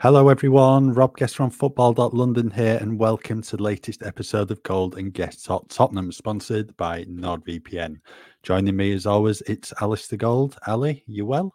[0.00, 0.94] Hello, everyone.
[0.94, 5.44] Rob Guest from football.london here, and welcome to the latest episode of Gold and Guest
[5.44, 8.00] Tottenham, sponsored by NordVPN.
[8.42, 10.56] Joining me, as always, it's Alistair Gold.
[10.66, 11.54] Ali, you well?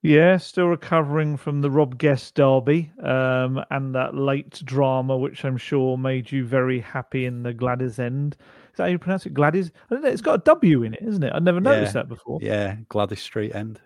[0.00, 5.58] Yeah, still recovering from the Rob Guest derby um, and that late drama, which I'm
[5.58, 8.38] sure made you very happy in the Gladys end.
[8.70, 9.34] Is that how you pronounce it?
[9.34, 9.70] Gladys?
[9.90, 10.08] I don't know.
[10.08, 11.32] It's got a W in it, isn't it?
[11.34, 12.38] I never noticed Yeah, that before.
[12.40, 13.82] Yeah, Gwladys Street End.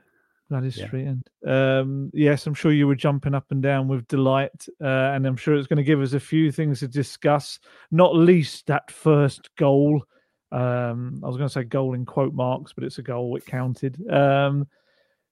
[0.49, 0.87] Gladys yeah.
[0.87, 1.09] Street.
[1.47, 5.37] Um, yes, I'm sure you were jumping up and down with delight, uh, and I'm
[5.37, 7.59] sure it's going to give us a few things to discuss.
[7.91, 10.05] Not least that first goal.
[10.51, 13.37] Um, I was going to say goal in quote marks, but it's a goal.
[13.37, 14.01] It counted.
[14.11, 14.67] Um,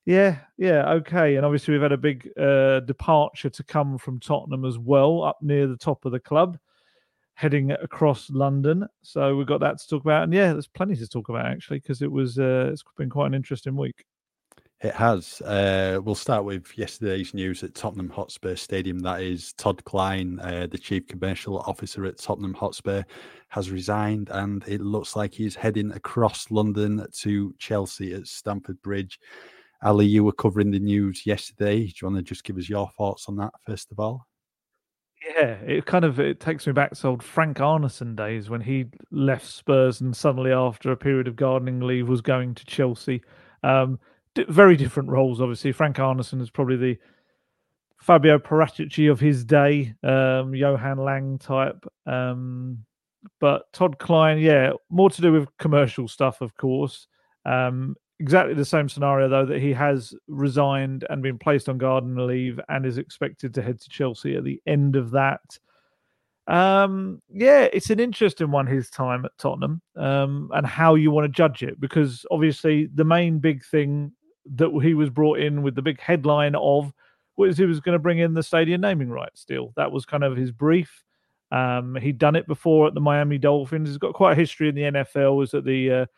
[0.05, 1.37] yeah, yeah, okay.
[1.37, 5.39] And obviously, we've had a big uh, departure to come from Tottenham as well, up
[5.41, 6.59] near the top of the club,
[7.35, 8.87] heading across London.
[9.03, 10.25] So we've got that to talk about.
[10.25, 13.29] And yeah, there's plenty to talk about actually, because it was uh, it's been quite
[13.29, 14.05] an interesting week.
[14.83, 15.41] It has.
[15.41, 18.99] Uh, we'll start with yesterday's news at Tottenham Hotspur Stadium.
[18.99, 23.03] That is Todd Kline, uh, the chief commercial officer at Tottenham Hotspur,
[23.49, 29.19] has resigned, and it looks like he's heading across London to Chelsea at Stamford Bridge.
[29.83, 31.87] Ali, you were covering the news yesterday.
[31.87, 34.27] Do you want to just give us your thoughts on that first of all?
[35.27, 38.87] Yeah, it kind of it takes me back to old Frank Arnesen days when he
[39.11, 43.23] left Spurs and suddenly after a period of gardening leave was going to Chelsea.
[43.63, 43.99] Um,
[44.49, 45.73] very different roles, obviously.
[45.73, 46.99] Frank Arnesen is probably the
[48.01, 51.85] Fabio Paratici of his day, um, Johan Lange type.
[52.07, 52.85] Um,
[53.41, 57.09] but Todd Kline, yeah, more to do with commercial stuff, of course.
[57.45, 62.27] Um, exactly the same scenario though that he has resigned and been placed on garden
[62.27, 65.59] leave and is expected to head to Chelsea at the end of that.
[66.47, 71.25] Um, yeah, it's an interesting one his time at Tottenham, um, and how you want
[71.25, 74.13] to judge it because obviously the main big thing
[74.55, 76.93] that he was brought in with the big headline of
[77.37, 79.73] was he was going to bring in the stadium naming rights deal.
[79.77, 81.05] That was kind of his brief.
[81.53, 83.89] Um, he'd done it before at the Miami Dolphins.
[83.89, 85.37] He's got quite a history in the NFL.
[85.37, 86.09] Was at the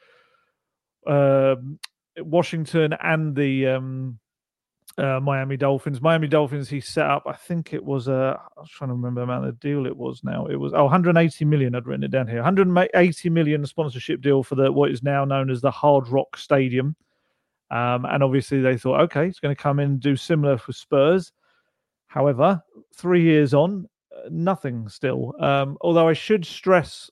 [1.06, 1.78] uh, um
[2.18, 4.18] Washington and the um,
[4.98, 6.00] uh, Miami Dolphins.
[6.00, 9.20] Miami Dolphins, he set up, I think it was, uh, I was trying to remember
[9.20, 10.46] the amount of deal it was now.
[10.46, 11.74] It was, oh, 180 million.
[11.74, 12.38] I'd written it down here.
[12.38, 16.96] 180 million sponsorship deal for the what is now known as the Hard Rock Stadium.
[17.70, 20.72] Um, and obviously they thought, okay, it's going to come in and do similar for
[20.72, 21.32] Spurs.
[22.06, 22.62] However,
[22.94, 25.34] three years on, uh, nothing still.
[25.40, 27.10] Um, although I should stress,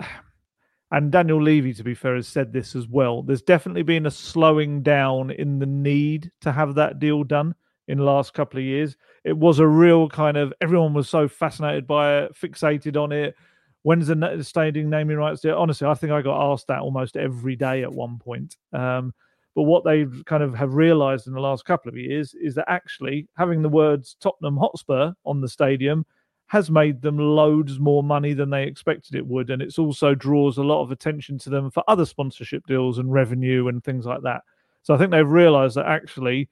[0.90, 3.22] and Daniel Levy, to be fair, has said this as well.
[3.22, 7.54] There's definitely been a slowing down in the need to have that deal done
[7.88, 8.96] in the last couple of years.
[9.24, 13.34] It was a real kind of everyone was so fascinated by it, fixated on it.
[13.82, 15.44] When's the stadium naming rights?
[15.44, 18.56] Honestly, I think I got asked that almost every day at one point.
[18.72, 19.14] Um,
[19.58, 22.70] but what they've kind of have realised in the last couple of years is that
[22.70, 26.06] actually having the words Tottenham Hotspur on the stadium
[26.46, 29.50] has made them loads more money than they expected it would.
[29.50, 33.12] And it's also draws a lot of attention to them for other sponsorship deals and
[33.12, 34.42] revenue and things like that.
[34.84, 36.48] So I think they've realized that actually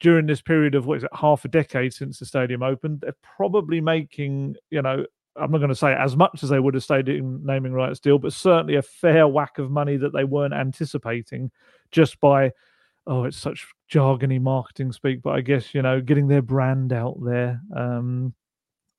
[0.00, 3.14] during this period of what is it, half a decade since the stadium opened, they're
[3.22, 5.06] probably making, you know,
[5.38, 8.00] I'm not going to say as much as they would have stayed in naming rights
[8.00, 11.50] deal, but certainly a fair whack of money that they weren't anticipating
[11.90, 12.52] just by
[13.08, 17.16] oh, it's such jargony marketing speak, but I guess you know, getting their brand out
[17.22, 17.60] there.
[17.74, 18.34] Um,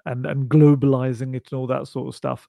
[0.08, 2.48] and and globalizing it and all that sort of stuff.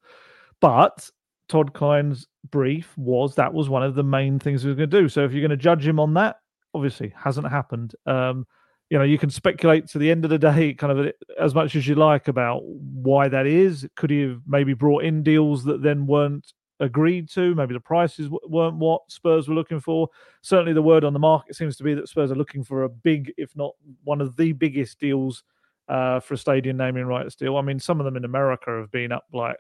[0.61, 1.11] But
[1.49, 5.01] Todd Kline's brief was that was one of the main things he was going to
[5.01, 5.09] do.
[5.09, 6.37] So if you're going to judge him on that,
[6.75, 7.95] obviously hasn't happened.
[8.07, 8.47] Um,
[8.91, 11.77] you know, you can speculate to the end of the day, kind of as much
[11.77, 13.87] as you like about why that is.
[13.97, 17.55] Could he have maybe brought in deals that then weren't agreed to?
[17.55, 20.09] Maybe the prices weren't what Spurs were looking for.
[20.43, 22.89] Certainly, the word on the market seems to be that Spurs are looking for a
[22.89, 23.75] big, if not
[24.05, 25.45] one of the biggest deals
[25.89, 27.57] uh, for a stadium naming rights deal.
[27.57, 29.57] I mean, some of them in America have been up like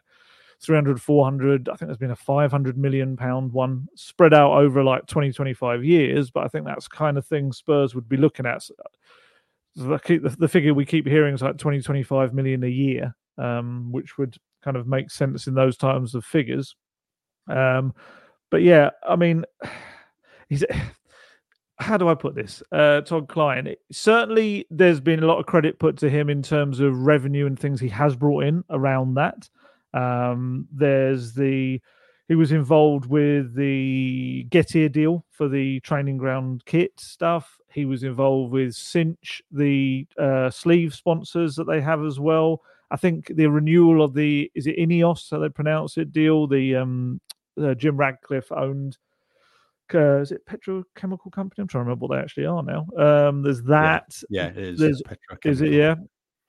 [0.60, 1.68] 300, 400.
[1.68, 5.84] I think there's been a 500 million pound one spread out over like 20, 25
[5.84, 6.30] years.
[6.30, 8.68] But I think that's kind of thing Spurs would be looking at.
[9.78, 14.18] The, the figure we keep hearing is like 20, 25 million a year, um, which
[14.18, 16.74] would kind of make sense in those times of figures.
[17.48, 17.94] Um,
[18.50, 19.44] but yeah, I mean,
[20.48, 20.64] he's
[21.78, 22.62] how do I put this?
[22.72, 23.74] Uh, Todd Kline.
[23.92, 27.58] Certainly, there's been a lot of credit put to him in terms of revenue and
[27.58, 29.48] things he has brought in around that.
[29.94, 31.80] Um, there's the
[32.28, 37.58] he was involved with the Getir deal for the training ground kit stuff.
[37.72, 42.60] He was involved with Cinch, the uh, sleeve sponsors that they have as well.
[42.90, 46.76] I think the renewal of the is it Ineos, how they pronounce it, deal the
[46.76, 47.20] um,
[47.60, 48.98] uh, Jim Ratcliffe owned
[49.94, 51.62] uh, is it petrochemical company?
[51.62, 52.86] I'm trying to remember what they actually are now.
[52.96, 54.14] Um, there's that.
[54.28, 54.78] Yeah, yeah it is.
[54.78, 55.02] There's,
[55.44, 55.72] is it?
[55.72, 55.94] Yeah.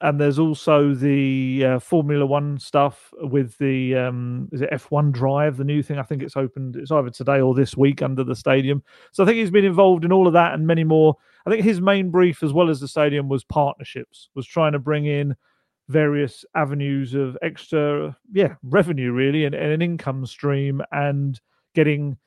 [0.01, 5.57] And there's also the uh, Formula One stuff with the um, is it F1 Drive,
[5.57, 6.00] the new thing.
[6.00, 6.78] I think it's opened.
[6.78, 8.81] It's either today or this week under the stadium.
[9.12, 11.16] So I think he's been involved in all of that and many more.
[11.46, 14.30] I think his main brief, as well as the stadium, was partnerships.
[14.36, 15.36] Was trying to bring in
[15.90, 21.42] various avenues of extra, yeah, revenue really, and, and an income stream, and
[21.75, 22.18] getting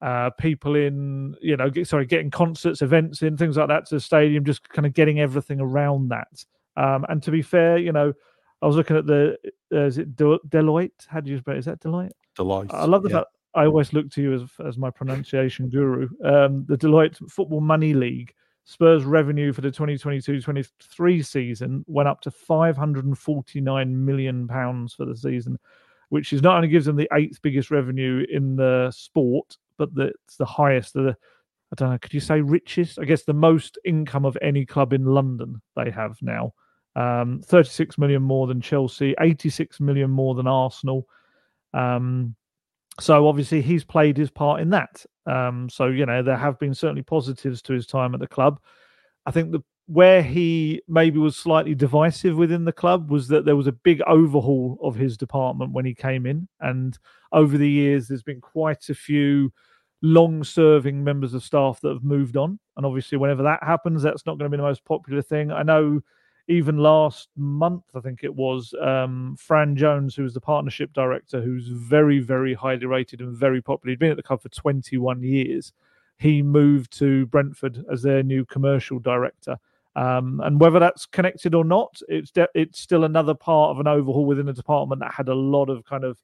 [0.00, 3.96] uh, people in, you know, get, sorry, getting concerts, events in, things like that to
[3.96, 6.44] the stadium, just kind of getting everything around that.
[6.80, 8.12] Um, and to be fair, you know,
[8.62, 9.36] I was looking at the,
[9.72, 11.06] uh, is it Deloitte?
[11.06, 11.58] How do you spell it?
[11.58, 12.12] Is that Deloitte?
[12.38, 12.72] Deloitte.
[12.72, 13.16] I love the yeah.
[13.18, 16.08] fact I always look to you as, as my pronunciation guru.
[16.24, 18.34] Um, the Deloitte Football Money League.
[18.64, 25.58] Spurs revenue for the 2022-23 season went up to 549 million pounds for the season,
[26.10, 30.12] which is not only gives them the eighth biggest revenue in the sport, but the,
[30.24, 30.92] it's the highest.
[30.92, 31.16] The
[31.72, 31.98] I don't know.
[31.98, 32.98] Could you say richest?
[33.00, 36.52] I guess the most income of any club in London they have now.
[36.96, 41.06] Um, 36 million more than Chelsea, 86 million more than Arsenal.
[41.72, 42.34] Um,
[42.98, 45.04] so obviously he's played his part in that.
[45.26, 48.60] Um, so you know there have been certainly positives to his time at the club.
[49.26, 53.56] I think the where he maybe was slightly divisive within the club was that there
[53.56, 56.98] was a big overhaul of his department when he came in, and
[57.32, 59.52] over the years there's been quite a few
[60.02, 62.58] long serving members of staff that have moved on.
[62.76, 65.50] And obviously, whenever that happens, that's not going to be the most popular thing.
[65.50, 66.00] I know
[66.50, 71.40] even last month, I think it was, um, Fran Jones, who was the partnership director,
[71.40, 73.92] who's very, very highly rated and very popular.
[73.92, 75.72] He'd been at the club for 21 years.
[76.18, 79.58] He moved to Brentford as their new commercial director.
[79.94, 83.86] Um, and whether that's connected or not, it's de- it's still another part of an
[83.86, 86.18] overhaul within a department that had a lot of kind of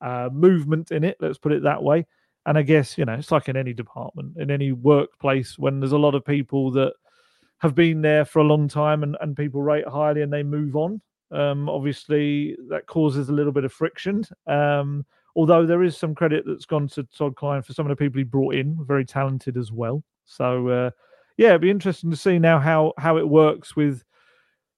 [0.00, 1.18] uh, movement in it.
[1.20, 2.04] Let's put it that way.
[2.46, 5.92] And I guess, you know, it's like in any department, in any workplace, when there's
[5.92, 6.94] a lot of people that
[7.58, 10.76] have been there for a long time and, and people rate highly and they move
[10.76, 11.00] on.
[11.30, 14.24] Um, obviously, that causes a little bit of friction.
[14.46, 15.04] Um,
[15.36, 18.18] although there is some credit that's gone to Todd Kline for some of the people
[18.18, 20.02] he brought in, very talented as well.
[20.24, 20.90] So, uh,
[21.36, 24.02] yeah, it'd be interesting to see now how how it works with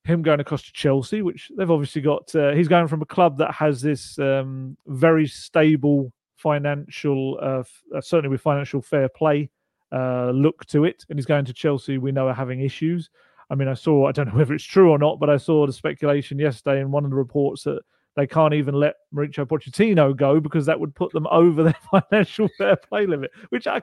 [0.05, 2.35] him going across to Chelsea, which they've obviously got.
[2.35, 7.63] Uh, he's going from a club that has this um, very stable financial, uh,
[7.97, 9.51] uh, certainly with financial fair play
[9.93, 11.05] uh, look to it.
[11.09, 13.11] And he's going to Chelsea, we know are having issues.
[13.51, 15.67] I mean, I saw, I don't know whether it's true or not, but I saw
[15.67, 17.81] the speculation yesterday in one of the reports that
[18.17, 21.79] they can't even let Mauricio Pochettino go because that would put them over their
[22.11, 23.83] financial fair play limit, which I,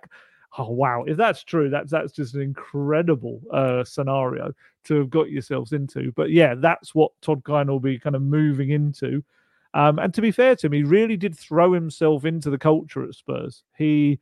[0.58, 4.52] oh wow, if that's true, that's that's just an incredible uh, scenario
[4.86, 6.12] to have got yourselves into.
[6.14, 9.24] But yeah, that's what Todd Kline will be kind of moving into.
[9.74, 13.04] Um, and to be fair to him, he really did throw himself into the culture
[13.04, 13.64] at Spurs.
[13.78, 14.20] He,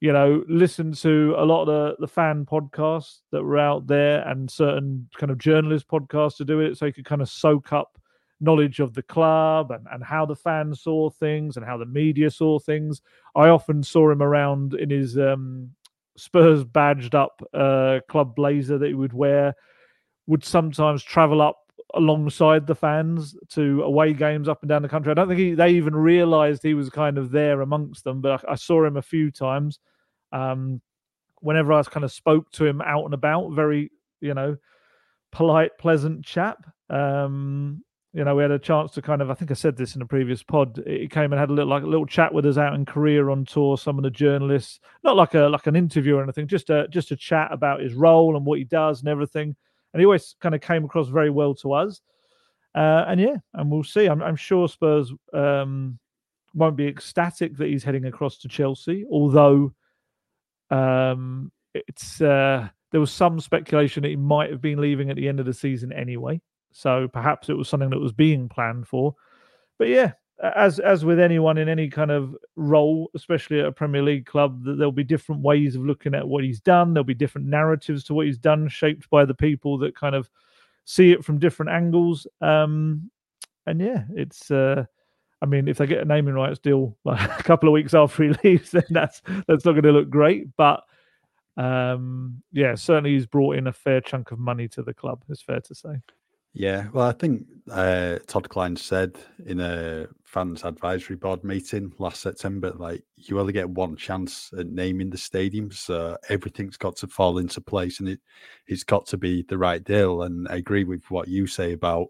[0.00, 4.26] you know, listen to a lot of the, the fan podcasts that were out there
[4.28, 7.72] and certain kind of journalist podcasts to do it so you could kind of soak
[7.72, 7.98] up
[8.40, 12.30] knowledge of the club and, and how the fans saw things and how the media
[12.30, 13.00] saw things.
[13.34, 15.70] I often saw him around in his um,
[16.16, 19.54] Spurs badged up uh, club blazer that he would wear,
[20.26, 21.58] would sometimes travel up
[21.94, 25.10] alongside the fans to away games up and down the country.
[25.10, 28.44] I don't think he, they even realised he was kind of there amongst them, but
[28.44, 29.78] I, I saw him a few times.
[30.32, 30.80] Um,
[31.40, 33.90] whenever I kind of spoke to him out and about, very
[34.20, 34.56] you know
[35.32, 36.64] polite, pleasant chap.
[36.90, 39.96] Um, you know, we had a chance to kind of, I think I said this
[39.96, 40.80] in a previous pod.
[40.86, 43.26] He came and had a little like a little chat with us out in Korea
[43.26, 43.76] on tour.
[43.76, 47.10] Some of the journalists, not like a like an interview or anything, just a just
[47.10, 49.56] a chat about his role and what he does and everything
[49.94, 52.00] and he always kind of came across very well to us.
[52.74, 54.06] Uh, and yeah, and we'll see.
[54.06, 55.98] I'm, I'm sure Spurs um,
[56.52, 59.72] won't be ecstatic that he's heading across to Chelsea, although
[60.70, 65.28] um, it's uh, there was some speculation that he might have been leaving at the
[65.28, 66.40] end of the season anyway.
[66.72, 69.14] So perhaps it was something that was being planned for.
[69.78, 74.02] But yeah, as as with anyone in any kind of role, especially at a Premier
[74.02, 76.94] League club, there'll be different ways of looking at what he's done.
[76.94, 80.28] There'll be different narratives to what he's done, shaped by the people that kind of
[80.84, 82.26] see it from different angles.
[82.40, 83.10] Um,
[83.66, 84.50] and yeah, it's.
[84.50, 84.84] Uh,
[85.44, 88.24] I mean, if they get a naming rights deal like, a couple of weeks after
[88.24, 90.56] he leaves, then that's that's not going to look great.
[90.56, 90.82] But
[91.58, 95.22] um, yeah, certainly he's brought in a fair chunk of money to the club.
[95.28, 96.00] It's fair to say.
[96.54, 102.22] Yeah, well, I think uh, Todd Kline said in a fans advisory board meeting last
[102.22, 107.06] September, like you only get one chance at naming the stadium, so everything's got to
[107.06, 108.20] fall into place, and it
[108.66, 110.22] it's got to be the right deal.
[110.22, 112.06] And I agree with what you say about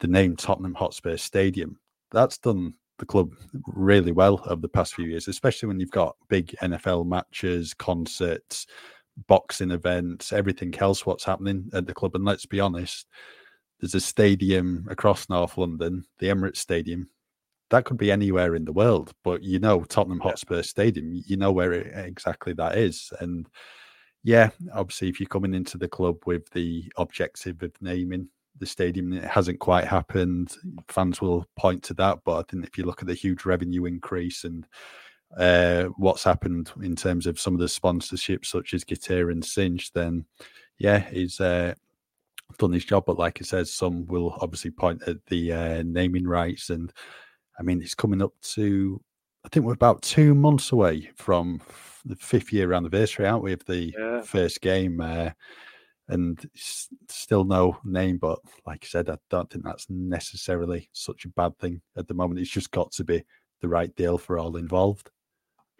[0.00, 1.78] the name Tottenham Hotspur Stadium.
[2.10, 3.32] That's done the club
[3.66, 8.66] really well over the past few years, especially when you've got big NFL matches, concerts,
[9.26, 12.14] boxing events, everything else, what's happening at the club.
[12.14, 13.06] And let's be honest,
[13.80, 17.08] there's a stadium across North London, the Emirates Stadium.
[17.70, 21.52] That could be anywhere in the world, but you know Tottenham Hotspur Stadium, you know
[21.52, 23.12] where it, exactly that is.
[23.20, 23.46] And
[24.24, 29.12] yeah, obviously, if you're coming into the club with the objective of naming the stadium.
[29.12, 30.56] It hasn't quite happened.
[30.88, 33.84] Fans will point to that, but I think if you look at the huge revenue
[33.84, 34.66] increase and
[35.36, 39.92] uh, what's happened in terms of some of the sponsorships, such as Getir and Cinch,
[39.92, 40.24] then
[40.78, 41.74] yeah, he's uh,
[42.58, 43.04] done his job.
[43.06, 46.92] But like I said, some will obviously point at the uh, naming rights, and
[47.58, 49.00] I mean, it's coming up to.
[49.44, 51.60] I think we're about two months away from
[52.04, 54.20] the fifth year anniversary, aren't we, of the yeah.
[54.22, 55.00] first game?
[56.10, 58.16] And still no name.
[58.16, 62.14] But like I said, I don't think that's necessarily such a bad thing at the
[62.14, 62.40] moment.
[62.40, 63.24] It's just got to be
[63.60, 65.10] the right deal for all involved.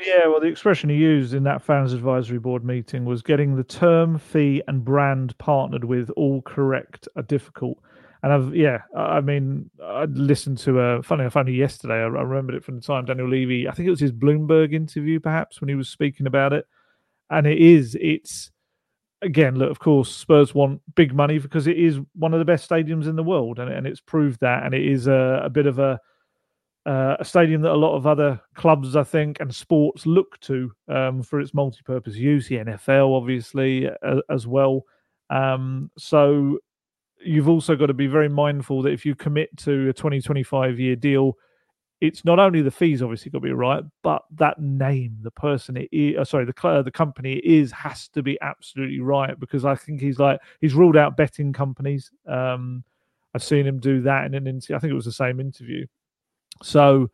[0.04, 3.64] Yeah, well, the expression he used in that fans advisory board meeting was getting the
[3.64, 7.78] term, fee, and brand partnered with all correct are difficult.
[8.22, 11.94] And I've, yeah, I mean, I listened to a funny, I found it yesterday.
[11.94, 15.20] I remembered it from the time Daniel Levy, I think it was his Bloomberg interview,
[15.20, 16.66] perhaps, when he was speaking about it.
[17.30, 18.50] And it is, it's,
[19.22, 22.68] again, look, of course, Spurs want big money because it is one of the best
[22.68, 24.64] stadiums in the world, and, and it's proved that.
[24.64, 26.00] And it is a, a bit of a
[26.86, 30.72] uh, a stadium that a lot of other clubs, I think, and sports look to
[30.88, 32.48] um, for its multi-purpose use.
[32.48, 34.84] The NFL, obviously, uh, as well.
[35.28, 36.58] Um, so
[37.20, 40.80] you've also got to be very mindful that if you commit to a 20, 25
[40.80, 41.36] year deal,
[42.00, 45.76] it's not only the fees obviously got to be right, but that name, the person
[45.76, 49.64] it is, uh, sorry, the uh, the company is has to be absolutely right because
[49.64, 52.10] I think he's like he's ruled out betting companies.
[52.26, 52.84] Um,
[53.34, 54.76] I've seen him do that in an interview.
[54.76, 55.86] I think it was the same interview.
[56.62, 57.10] So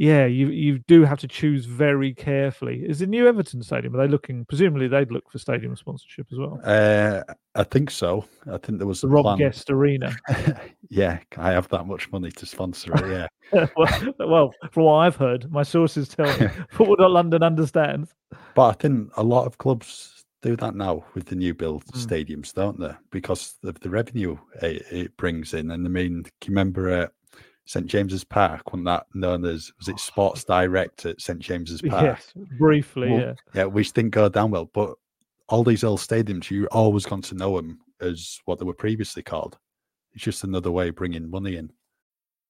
[0.00, 2.84] yeah, you you do have to choose very carefully.
[2.88, 3.94] Is the new Everton stadium?
[3.94, 4.46] Are they looking?
[4.46, 6.58] Presumably, they'd look for stadium sponsorship as well.
[6.64, 7.22] Uh,
[7.54, 8.24] I think so.
[8.50, 9.36] I think there was the Rob plan.
[9.36, 10.16] Guest Arena.
[10.88, 13.28] yeah, I have that much money to sponsor it.
[13.52, 13.66] Yeah.
[13.76, 18.14] well, well, from what I've heard, my sources tell me Football.London understands.
[18.54, 22.06] But I think a lot of clubs do that now with the new build mm.
[22.06, 22.94] stadiums, don't they?
[23.10, 25.72] Because of the revenue it, it, brings in.
[25.72, 27.02] And I mean, can you remember?
[27.02, 27.08] Uh,
[27.70, 29.98] St James's Park, when that known as was it oh.
[29.98, 32.02] Sports Direct at St James's Park?
[32.02, 33.34] Yes, briefly, well, yeah.
[33.54, 34.96] Yeah, which didn't go down well, but
[35.48, 39.22] all these old stadiums, you always got to know them as what they were previously
[39.22, 39.56] called.
[40.14, 41.70] It's just another way of bringing money in.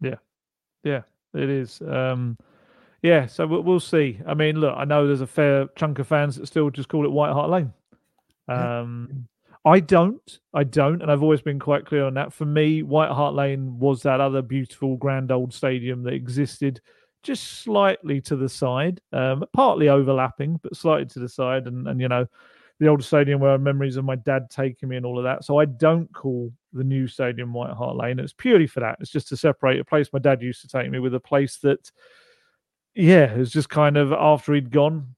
[0.00, 0.16] Yeah,
[0.84, 1.02] yeah,
[1.34, 1.80] it is.
[1.82, 2.38] Um,
[3.02, 4.20] yeah, so we'll, we'll see.
[4.26, 7.04] I mean, look, I know there's a fair chunk of fans that still just call
[7.04, 7.72] it White Hart Lane.
[8.48, 9.28] Um,
[9.64, 12.32] I don't, I don't, and I've always been quite clear on that.
[12.32, 16.80] For me, White Hart Lane was that other beautiful, grand old stadium that existed
[17.22, 22.00] just slightly to the side, um, partly overlapping, but slightly to the side, and and
[22.00, 22.26] you know,
[22.80, 25.24] the old stadium where I have memories of my dad taking me and all of
[25.24, 25.44] that.
[25.44, 28.18] So I don't call the new stadium White Hart Lane.
[28.18, 28.96] It's purely for that.
[29.00, 31.58] It's just to separate a place my dad used to take me with a place
[31.58, 31.92] that,
[32.94, 35.14] yeah, it was just kind of after he'd gone,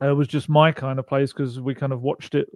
[0.00, 2.48] it was just my kind of place because we kind of watched it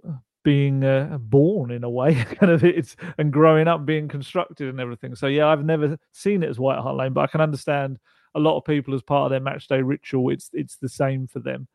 [0.43, 4.79] being uh, born in a way, kind of it's and growing up, being constructed and
[4.79, 5.13] everything.
[5.13, 7.99] So yeah, I've never seen it as White Hart Lane, but I can understand
[8.33, 10.31] a lot of people as part of their match day ritual.
[10.31, 11.67] It's it's the same for them.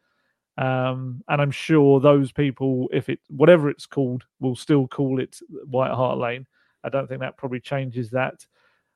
[0.59, 5.39] Um, and I'm sure those people, if it whatever it's called, will still call it
[5.65, 6.47] White Hart Lane.
[6.85, 8.47] I don't think that probably changes that.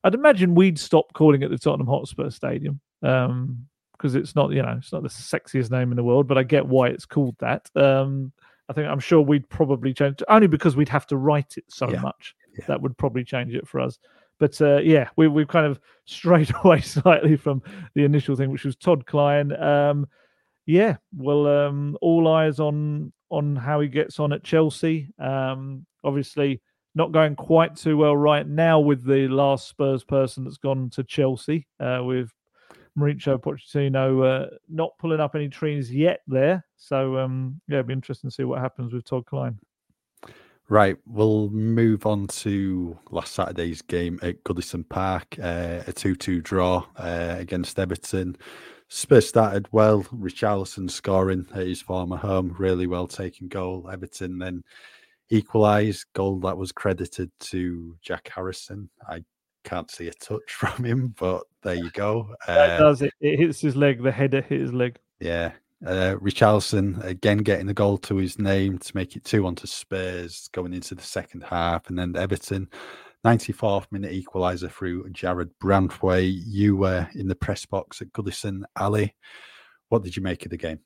[0.04, 3.66] I'd imagine we'd stop calling it the Tottenham Hotspur Stadium because um,
[4.02, 6.66] it's not, you know, it's not the sexiest name in the world, but I get
[6.66, 7.68] why it's called that.
[7.74, 8.32] Um,
[8.68, 11.88] I think I'm sure we'd probably change only because we'd have to write it so
[11.88, 12.00] yeah.
[12.00, 12.34] much.
[12.58, 12.66] Yeah.
[12.68, 13.98] That would probably change it for us.
[14.38, 17.62] But uh, yeah, we, we've kind of strayed away slightly from
[17.94, 19.52] the initial thing, which was Todd Kline.
[19.60, 20.06] Um,
[20.66, 25.08] Yeah, well, um, all eyes on on how he gets on at Chelsea.
[25.18, 26.60] Um, obviously,
[26.94, 31.04] not going quite too well right now with the last Spurs person that's gone to
[31.04, 32.32] Chelsea uh, with
[32.98, 36.64] Mauricio Pochettino uh, not pulling up any trees yet there.
[36.76, 39.58] So um, yeah, it'll be interesting to see what happens with Todd Kline.
[40.68, 46.40] Right, we'll move on to last Saturday's game at Goodison Park, uh, a 2 2
[46.40, 48.36] draw uh, against Everton.
[48.88, 53.88] Spurs started well, Richarlison scoring at his former home, really well taken goal.
[53.92, 54.62] Everton then
[55.30, 58.88] equalised, goal that was credited to Jack Harrison.
[59.08, 59.24] I
[59.64, 62.34] can't see a touch from him, but there you go.
[62.46, 63.12] Uh, does it?
[63.20, 64.02] It hits his leg.
[64.02, 64.96] The header hit his leg.
[65.20, 65.52] Yeah.
[65.84, 70.48] Uh, Richarlison again getting the goal to his name to make it two onto Spurs
[70.52, 72.68] going into the second half, and then Everton,
[73.24, 76.42] 94th minute equaliser through Jarrad Branthwaite.
[76.46, 79.14] You were in the press box at Goodison Ali.
[79.88, 80.80] What did you make of the game?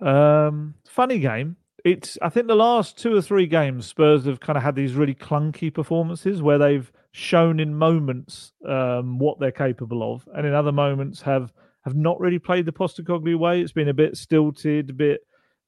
[0.00, 4.56] Um, funny game it's I think the last two or three games Spurs have kind
[4.56, 10.14] of had these really clunky performances where they've shown in moments um, what they're capable
[10.14, 13.60] of, and in other moments have have not really played the Postecoglou way.
[13.60, 15.20] It's been a bit stilted, a bit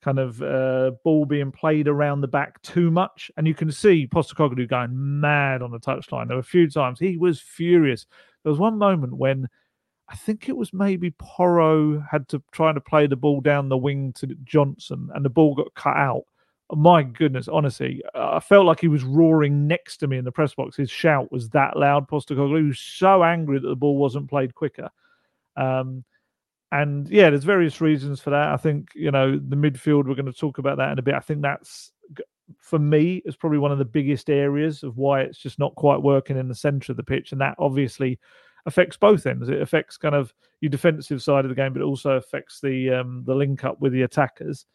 [0.02, 4.06] kind of uh, ball being played around the back too much, and you can see
[4.06, 4.90] Postecoglou going
[5.20, 6.28] mad on the touchline.
[6.28, 8.06] There were a few times he was furious.
[8.42, 9.48] There was one moment when
[10.08, 13.76] I think it was maybe Porro had to try to play the ball down the
[13.76, 16.24] wing to Johnson, and the ball got cut out.
[16.72, 20.54] My goodness, honestly, I felt like he was roaring next to me in the press
[20.54, 20.76] box.
[20.76, 22.08] His shout was that loud.
[22.08, 24.88] Postecoglou was so angry that the ball wasn't played quicker.
[25.56, 26.04] Um,
[26.72, 28.48] and yeah, there's various reasons for that.
[28.48, 30.06] I think you know the midfield.
[30.06, 31.14] We're going to talk about that in a bit.
[31.14, 31.92] I think that's
[32.58, 36.02] for me is probably one of the biggest areas of why it's just not quite
[36.02, 38.18] working in the centre of the pitch, and that obviously
[38.66, 39.48] affects both ends.
[39.48, 42.90] It affects kind of your defensive side of the game, but it also affects the
[42.90, 44.66] um, the link up with the attackers.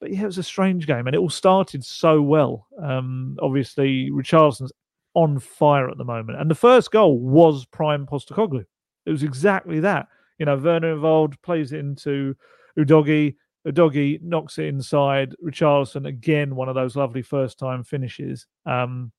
[0.00, 2.66] But yeah, it was a strange game, and it all started so well.
[2.82, 4.72] Um, obviously, Richarlison's
[5.14, 8.64] on fire at the moment, and the first goal was prime Postecoglou.
[9.06, 10.08] It was exactly that.
[10.42, 12.34] You know, Werner involved plays it into
[12.76, 13.36] Udogie.
[13.64, 15.36] Udogie knocks it inside.
[15.40, 18.48] Richarlison again, one of those lovely first time finishes.
[18.66, 19.12] Um,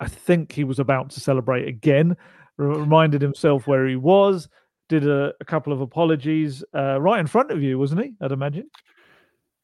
[0.00, 2.16] I think he was about to celebrate again
[2.56, 4.48] reminded himself where he was,
[4.88, 8.14] did a, a couple of apologies uh, right in front of you, wasn't he?
[8.22, 8.70] I'd imagine.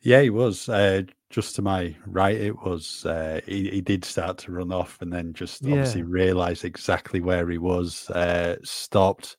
[0.02, 0.68] Yeah, he was.
[0.68, 3.06] Uh, just to my right, it was.
[3.06, 5.76] Uh, he, he did start to run off, and then just yeah.
[5.76, 8.10] obviously realised exactly where he was.
[8.10, 9.38] Uh, stopped,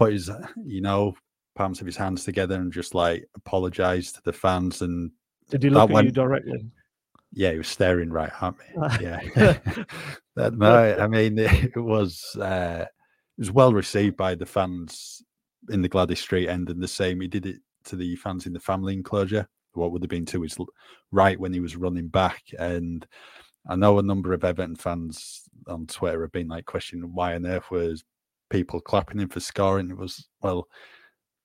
[0.00, 0.30] put his,
[0.64, 1.14] you know,
[1.54, 4.80] palms of his hands together, and just like apologised to the fans.
[4.80, 5.10] And
[5.50, 6.64] did he look at went, you directly?
[7.32, 8.64] Yeah, he was staring right at me.
[9.00, 9.58] Yeah.
[10.36, 15.22] no, I mean it was uh, it was well received by the fans
[15.68, 18.52] in the Gwladys Street end, and the same he did it to the fans in
[18.52, 19.46] the family enclosure.
[19.74, 20.56] What would have been to his
[21.12, 23.06] right when he was running back, and
[23.68, 27.46] I know a number of Everton fans on Twitter have been like questioning why on
[27.46, 28.02] earth was
[28.50, 29.90] people clapping him for scoring.
[29.90, 30.68] It was well,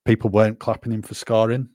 [0.05, 1.69] people weren't clapping him for scoring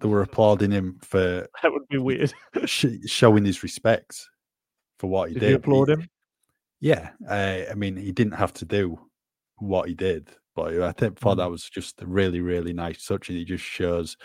[0.00, 2.32] they were applauding him for that would be weird
[2.64, 4.20] sh- showing his respect
[4.98, 5.40] for what he did.
[5.40, 5.50] did.
[5.50, 6.08] You applaud he, him?
[6.80, 8.98] Yeah, uh, I mean, he didn't have to do
[9.56, 11.38] what he did, but I think thought mm.
[11.38, 14.16] that was just a really, really nice touch, and it just shows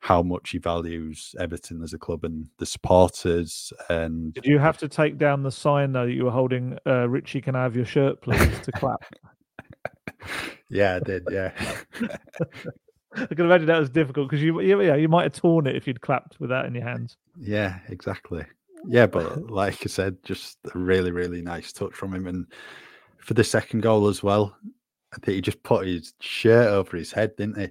[0.00, 3.72] how much he values Everton as a club and the supporters.
[3.88, 6.78] And did you have to take down the sign though that you were holding?
[6.86, 9.02] Uh, Richie, can I have your shirt, please, to clap?
[10.70, 11.28] Yeah, I did.
[11.30, 11.52] Yeah.
[13.16, 15.86] I can imagine that was difficult because you, yeah, you might have torn it if
[15.86, 17.16] you'd clapped with that in your hands.
[17.40, 18.44] Yeah, exactly.
[18.86, 22.26] Yeah, but like I said, just a really, really nice touch from him.
[22.26, 22.46] And
[23.18, 24.54] for the second goal as well,
[25.12, 27.68] I think he just put his shirt over his head, didn't he?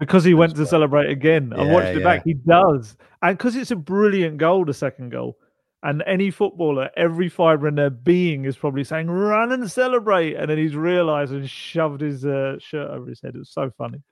[0.00, 1.52] Because he went to celebrate again.
[1.54, 2.04] I watched it yeah.
[2.04, 2.24] back.
[2.24, 2.96] He does.
[3.22, 5.36] And because it's a brilliant goal, the second goal.
[5.82, 10.34] And any footballer, every fibre in their being is probably saying, run and celebrate.
[10.34, 13.34] And then he's realised and shoved his uh, shirt over his head.
[13.34, 14.02] It was so funny.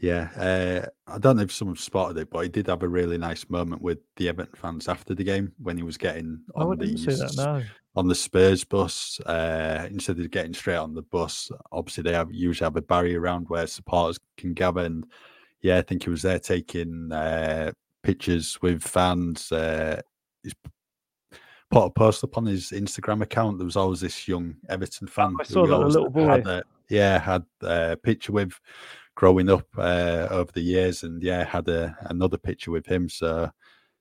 [0.00, 3.18] Yeah, uh, I don't know if someone spotted it, but he did have a really
[3.18, 6.78] nice moment with the Everton fans after the game when he was getting oh, on
[6.78, 7.62] the that, no.
[7.96, 9.20] on the Spurs bus.
[9.26, 13.20] Uh, instead of getting straight on the bus, obviously they have usually have a barrier
[13.20, 14.80] around where supporters can gather.
[14.80, 15.04] And
[15.60, 19.52] yeah, I think he was there taking uh, pictures with fans.
[19.52, 20.00] Uh,
[21.70, 23.58] put a post up on his Instagram account.
[23.58, 25.34] There was always this young Everton fan.
[25.40, 26.26] I saw that a little boy.
[26.26, 28.52] Had a, yeah, had a picture with
[29.14, 33.08] growing up uh, over the years, and yeah, had a, another picture with him.
[33.08, 33.50] So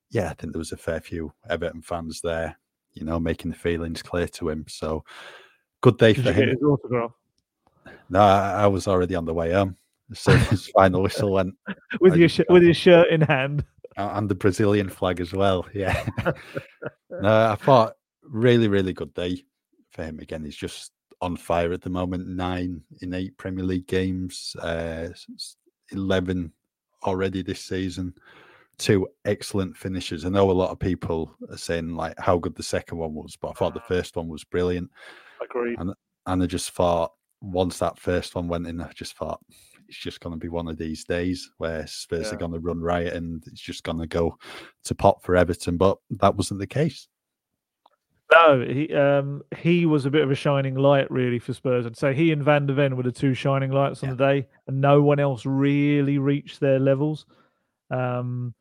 [0.09, 2.57] yeah, I think there was a fair few Everton fans there,
[2.93, 4.65] you know, making the feelings clear to him.
[4.67, 5.03] So
[5.81, 6.57] good day Did for him.
[6.63, 7.11] autograph?
[8.09, 9.77] No, I, I, was already on the way home.
[10.13, 11.55] soon as final whistle went.
[12.01, 13.63] with your sh- with his shirt in hand.
[13.99, 15.65] And the Brazilian flag as well.
[15.73, 16.07] Yeah.
[17.09, 19.43] no, I thought really, really good day
[19.91, 20.43] for him again.
[20.43, 22.27] He's just on fire at the moment.
[22.27, 25.09] Nine in eight Premier League games, uh,
[25.91, 26.51] 11
[27.03, 28.13] already this season.
[28.77, 30.25] Two excellent finishes.
[30.25, 33.35] I know a lot of people are saying like how good the second one was,
[33.35, 34.89] but I thought the first one was brilliant.
[35.43, 35.77] Agreed.
[35.79, 35.93] And
[36.25, 39.41] and I just thought once that first one went in, I just thought
[39.89, 42.33] it's just going to be one of these days where Spurs yeah.
[42.33, 44.37] are going to run riot and it's just going to go
[44.83, 45.77] to pot for Everton.
[45.77, 47.07] But that wasn't the case.
[48.31, 51.87] No, he um, he was a bit of a shining light really for Spurs.
[51.87, 54.15] I'd say he and Van de Ven were the two shining lights on yeah.
[54.15, 57.25] the day, and no one else really reached their levels.
[57.89, 58.53] Um,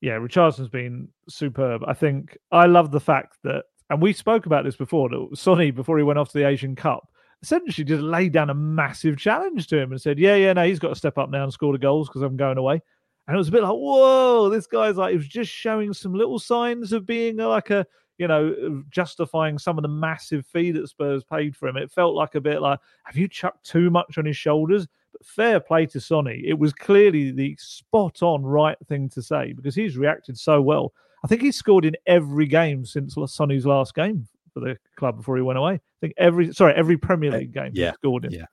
[0.00, 1.82] yeah, Richarlison's been superb.
[1.88, 5.08] I think I love the fact that, and we spoke about this before.
[5.08, 7.08] That Sonny, before he went off to the Asian Cup,
[7.42, 10.78] essentially just laid down a massive challenge to him and said, "Yeah, yeah, no, he's
[10.78, 12.80] got to step up now and score the goals because I'm going away."
[13.26, 16.14] And it was a bit like, "Whoa, this guy's like he was just showing some
[16.14, 17.86] little signs of being like a."
[18.20, 21.76] You know, justifying some of the massive fee that Spurs paid for him.
[21.76, 24.88] It felt like a bit like, have you chucked too much on his shoulders?
[25.12, 26.42] But fair play to Sonny.
[26.44, 30.92] It was clearly the spot on right thing to say because he's reacted so well.
[31.22, 35.36] I think he's scored in every game since Sonny's last game for the club before
[35.36, 35.74] he went away.
[35.74, 37.90] I think every sorry every Premier League game yeah.
[37.90, 38.32] he scored in.
[38.32, 38.46] Yeah.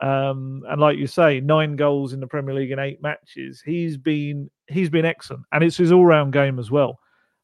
[0.00, 3.62] Um, and like you say, nine goals in the Premier League in eight matches.
[3.64, 6.98] He's been he's been excellent, and it's his all round game as well.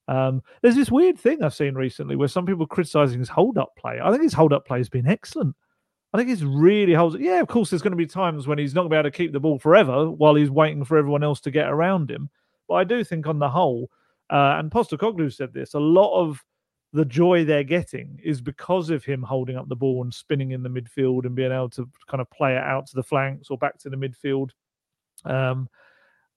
[0.08, 3.76] Um, there's this weird thing I've seen recently where some people criticizing his hold up
[3.76, 4.00] play.
[4.02, 5.54] I think his hold up play has been excellent.
[6.12, 7.16] I think he's really holds.
[7.18, 9.10] Yeah, of course, there's going to be times when he's not going to be able
[9.10, 12.28] to keep the ball forever while he's waiting for everyone else to get around him.
[12.66, 13.90] But I do think, on the whole,
[14.28, 16.44] uh, and Postecoglou said this, a lot of
[16.92, 20.62] the joy they're getting is because of him holding up the ball and spinning in
[20.62, 23.58] the midfield and being able to kind of play it out to the flanks or
[23.58, 24.50] back to the midfield.
[25.24, 25.68] Um,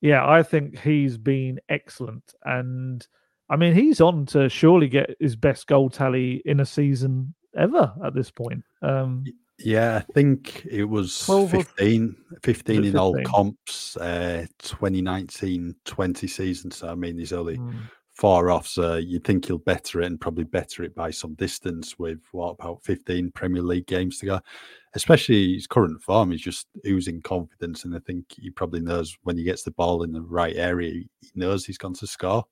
[0.01, 2.35] yeah, I think he's been excellent.
[2.43, 3.05] And
[3.49, 7.91] I mean, he's on to surely get his best goal tally in a season ever
[8.05, 8.63] at this point.
[8.83, 9.23] Um,
[9.57, 12.97] yeah, I think it was 15, 15 in 15?
[12.97, 16.69] all comps, uh, 2019 20 season.
[16.69, 17.73] So, I mean, he's only mm
[18.13, 18.67] far off.
[18.67, 22.51] So you'd think he'll better it and probably better it by some distance with what
[22.51, 24.39] about 15 Premier League games to go.
[24.95, 27.85] Especially his current form, he's just oozing confidence.
[27.85, 30.91] And I think he probably knows when he gets the ball in the right area,
[30.91, 32.45] he knows he's going to score.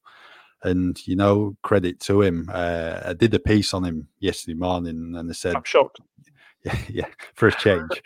[0.63, 2.49] And, you know, credit to him.
[2.51, 5.99] Uh, I did a piece on him yesterday morning and I said, I'm shocked.
[6.63, 8.03] Yeah, yeah, for a change.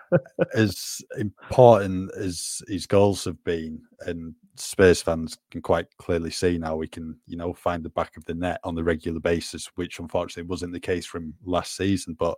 [0.54, 6.76] as important as his goals have been, and Spurs fans can quite clearly see now
[6.76, 9.98] we can, you know, find the back of the net on the regular basis, which
[9.98, 12.14] unfortunately wasn't the case from last season.
[12.18, 12.36] But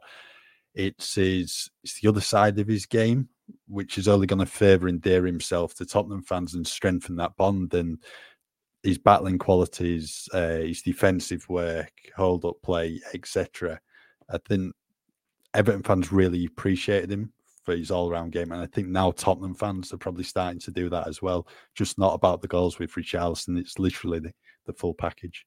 [0.74, 3.28] it's his, it's the other side of his game,
[3.68, 7.74] which is only going to further endear himself to Tottenham fans and strengthen that bond.
[7.74, 7.98] And
[8.82, 13.80] his battling qualities, uh, his defensive work, hold up play, etc.
[14.28, 14.74] I think
[15.54, 17.32] Everton fans really appreciated him
[17.64, 18.52] for his all round game.
[18.52, 21.46] And I think now Tottenham fans are probably starting to do that as well.
[21.74, 23.58] Just not about the goals with Richarlison.
[23.58, 24.32] It's literally the,
[24.66, 25.46] the full package.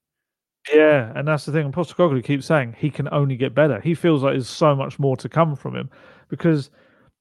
[0.71, 1.65] Yeah, and that's the thing.
[1.65, 3.81] And Postecoglou keeps saying he can only get better.
[3.81, 5.89] He feels like there's so much more to come from him
[6.29, 6.69] because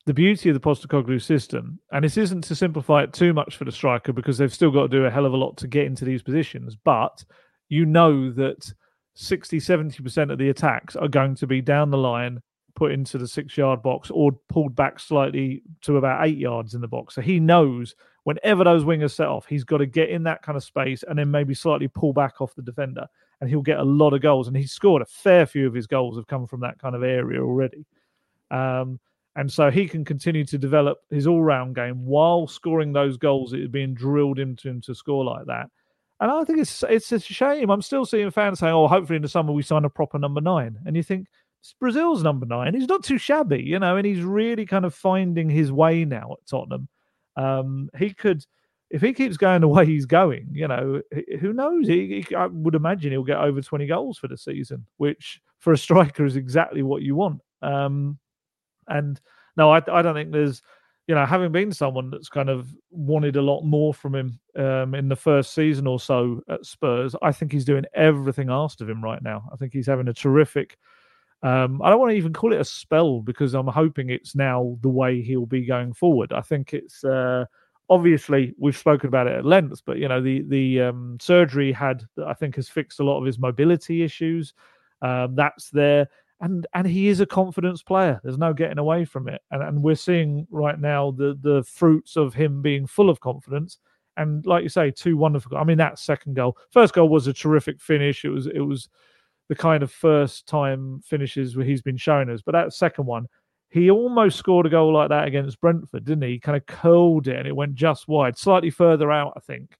[0.06, 3.64] the beauty of the Postecoglou system, and this isn't to simplify it too much for
[3.64, 5.86] the striker because they've still got to do a hell of a lot to get
[5.86, 7.24] into these positions, but
[7.68, 8.72] you know that
[9.14, 12.40] 60, 70% of the attacks are going to be down the line
[12.74, 16.80] put into the six yard box or pulled back slightly to about eight yards in
[16.80, 17.14] the box.
[17.14, 20.56] So he knows whenever those wingers set off, he's got to get in that kind
[20.56, 23.06] of space and then maybe slightly pull back off the defender.
[23.40, 24.46] And he'll get a lot of goals.
[24.46, 27.02] And he's scored a fair few of his goals have come from that kind of
[27.02, 27.84] area already.
[28.50, 29.00] Um,
[29.34, 33.50] and so he can continue to develop his all round game while scoring those goals
[33.50, 35.70] that are being drilled into him to score like that.
[36.20, 37.68] And I think it's it's a shame.
[37.68, 40.40] I'm still seeing fans saying, "Oh, hopefully in the summer we sign a proper number
[40.40, 40.78] nine.
[40.86, 41.26] And you think,
[41.80, 42.74] Brazil's number nine.
[42.74, 46.32] He's not too shabby, you know, and he's really kind of finding his way now
[46.32, 46.88] at Tottenham.
[47.36, 48.44] Um, he could,
[48.90, 51.02] if he keeps going the way he's going, you know,
[51.40, 51.86] who knows?
[51.86, 55.72] He, he, I would imagine he'll get over 20 goals for the season, which for
[55.72, 57.40] a striker is exactly what you want.
[57.62, 58.18] Um,
[58.88, 59.20] and
[59.56, 60.62] no, I, I don't think there's,
[61.06, 64.94] you know, having been someone that's kind of wanted a lot more from him um,
[64.94, 68.88] in the first season or so at Spurs, I think he's doing everything asked of
[68.88, 69.48] him right now.
[69.52, 70.76] I think he's having a terrific
[71.42, 74.78] um, I don't want to even call it a spell because I'm hoping it's now
[74.80, 76.32] the way he'll be going forward.
[76.32, 77.46] I think it's uh,
[77.90, 82.04] obviously we've spoken about it at length, but you know the the um, surgery had
[82.24, 84.54] I think has fixed a lot of his mobility issues.
[85.02, 86.08] Um, that's there,
[86.40, 88.20] and and he is a confidence player.
[88.22, 89.42] There's no getting away from it.
[89.50, 93.78] And and we're seeing right now the the fruits of him being full of confidence.
[94.16, 95.56] And like you say, two wonderful.
[95.56, 98.24] I mean, that second goal, first goal was a terrific finish.
[98.24, 98.88] It was it was
[99.48, 102.42] the kind of first time finishes where he's been showing us.
[102.42, 103.26] But that second one,
[103.68, 106.32] he almost scored a goal like that against Brentford, didn't he?
[106.32, 109.76] He kind of curled it and it went just wide, slightly further out, I think.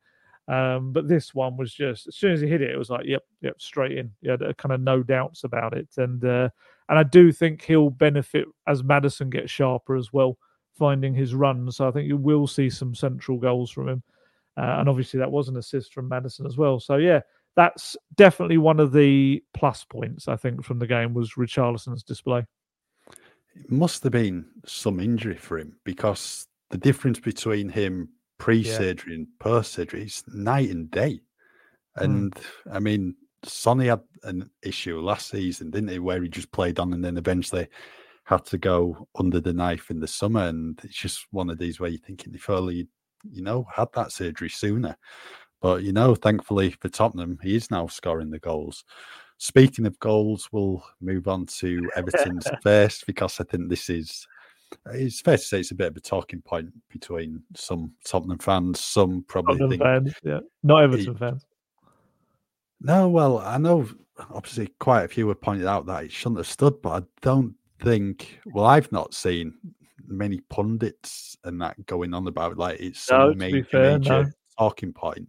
[0.49, 3.07] Um, but this one was just as soon as he hit it, it was like,
[3.07, 4.11] yep, yep, straight in.
[4.23, 5.89] Yeah, kind of no doubts about it.
[5.97, 6.49] And uh,
[6.89, 10.37] and I do think he'll benefit as Maddison gets sharper as well,
[10.79, 11.71] finding his run.
[11.71, 14.03] So I think you will see some central goals from him.
[14.57, 16.81] Uh, and obviously that was an assist from Maddison as well.
[16.81, 17.21] So yeah,
[17.57, 22.47] that's definitely one of the plus points I think from the game was Richarlison's display.
[23.55, 29.19] It must have been some injury for him because the difference between him pre-surgery yeah.
[29.19, 31.21] and post-surgery is night and day.
[31.97, 32.05] Hmm.
[32.05, 32.45] And mm.
[32.73, 36.93] I mean, Sonny had an issue last season, didn't he, where he just played on
[36.93, 37.69] and then eventually
[38.25, 40.47] had to go under the knife in the summer.
[40.47, 42.89] And it's just one of these where you're thinking if only
[43.31, 44.97] you know had that surgery sooner.
[45.63, 48.85] But you know, thankfully for Tottenham, he is now scoring the goals.
[49.39, 54.27] Speaking of goals, we'll move on to Everton's first because I think this is
[54.87, 58.81] it's fair to say it's a bit of a talking point between some Tottenham fans.
[58.81, 61.47] Some probably Tottenham think, fans, yeah, not Everton fans.
[62.81, 63.89] No, well, I know
[64.31, 67.55] obviously quite a few have pointed out that it shouldn't have stood, but I don't
[67.81, 68.41] think.
[68.47, 69.55] Well, I've not seen
[70.09, 74.31] many pundits and that going on about like it's some no, major, fair, major no.
[74.59, 75.29] Talking point.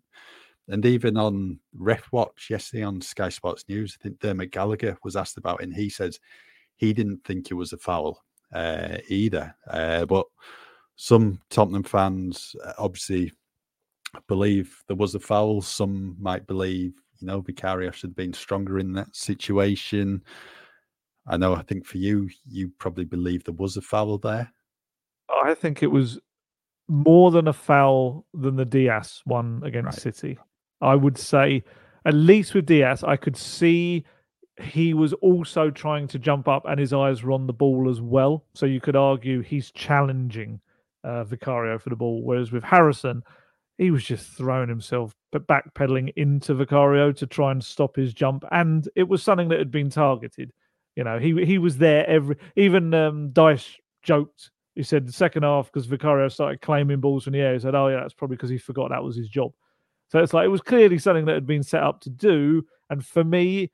[0.70, 5.16] And even on Ref Watch yesterday on Sky Sports News, I think Dermot Gallagher was
[5.16, 6.20] asked about it, and he says
[6.78, 9.54] he didn't think it was a foul uh, either.
[9.70, 10.26] Uh, but
[10.96, 13.34] some Tottenham fans uh, obviously
[14.28, 15.62] believe there was a foul.
[15.62, 20.24] Some might believe, you know, Vicario should have been stronger in that situation.
[21.28, 24.52] I know, I think for you, you probably believe there was a foul there.
[25.44, 26.20] I think it was
[26.88, 30.16] more than a foul than the Dias one against right.
[30.16, 30.38] City.
[30.82, 31.64] I would say,
[32.06, 34.06] at least with Dias, I could see
[34.62, 38.02] he was also trying to jump up and his eyes were on the ball as
[38.02, 38.46] well.
[38.54, 40.60] So you could argue he's challenging
[41.04, 42.22] uh, Vicario for the ball.
[42.24, 43.24] Whereas with Harrison,
[43.78, 48.44] he was just throwing himself backpedaling into Vicario to try and stop his jump.
[48.52, 50.52] And it was something that had been targeted.
[50.96, 54.52] You know, he he was there every even um, Dyche joked.
[54.76, 57.54] He said the second half because Vicario started claiming balls from the air.
[57.54, 59.54] He said, "Oh yeah, that's probably because he forgot that was his job."
[60.10, 62.66] So it's like it was clearly something that had been set up to do.
[62.90, 63.72] And for me,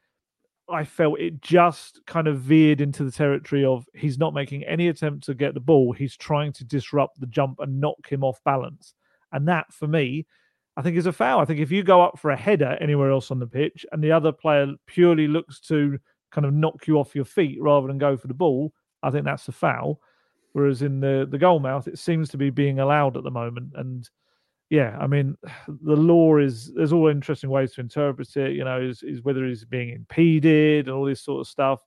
[0.70, 4.88] I felt it just kind of veered into the territory of he's not making any
[4.88, 5.94] attempt to get the ball.
[5.94, 8.94] He's trying to disrupt the jump and knock him off balance.
[9.32, 10.26] And that, for me,
[10.78, 11.42] I think is a foul.
[11.42, 14.04] I think if you go up for a header anywhere else on the pitch and
[14.04, 16.00] the other player purely looks to
[16.32, 18.72] kind of knock you off your feet rather than go for the ball,
[19.04, 20.00] I think that's a foul.
[20.54, 23.74] Whereas in the the goal mouth, it seems to be being allowed at the moment.
[23.76, 24.10] And
[24.70, 25.36] yeah, I mean,
[25.68, 28.54] the law is there's all interesting ways to interpret it.
[28.54, 31.82] You know, is, is whether he's being impeded and all this sort of stuff.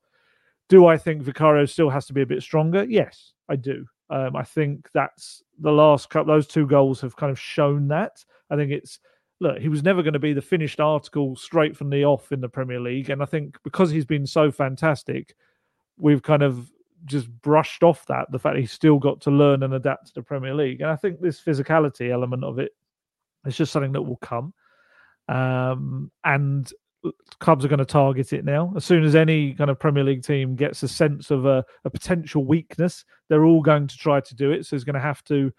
[0.69, 2.85] Do I think Vicario still has to be a bit stronger?
[2.85, 3.85] Yes, I do.
[4.11, 6.33] Um, I think that's the last couple.
[6.33, 8.25] Those two goals have kind of shown that.
[8.51, 8.99] I think it's
[9.41, 9.59] look.
[9.59, 12.49] He was never going to be the finished article straight from the off in the
[12.49, 15.35] Premier League, and I think because he's been so fantastic,
[15.97, 16.71] we've kind of
[17.05, 20.23] just brushed off that the fact he's still got to learn and adapt to the
[20.23, 20.81] Premier League.
[20.81, 22.73] And I think this physicality element of it
[23.47, 24.55] is just something that will come.
[25.29, 26.71] Um, and
[27.41, 28.73] clubs are going to target it now.
[28.77, 31.91] As soon as any kind of Premier League team gets a sense of a, a
[31.91, 34.67] potential weakness, they're all going to try to do it.
[34.67, 35.53] So he's going to have to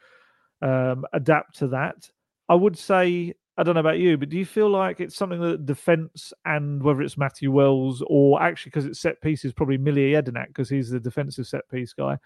[0.62, 2.10] um, adapt to that.
[2.50, 5.40] I would say I don't know about you, but do you feel like it's something
[5.42, 9.94] that defence and whether it's Matthew Wells or actually because it's set pieces, probably Mile
[9.94, 12.18] Jedinak because he's the defensive set piece guy,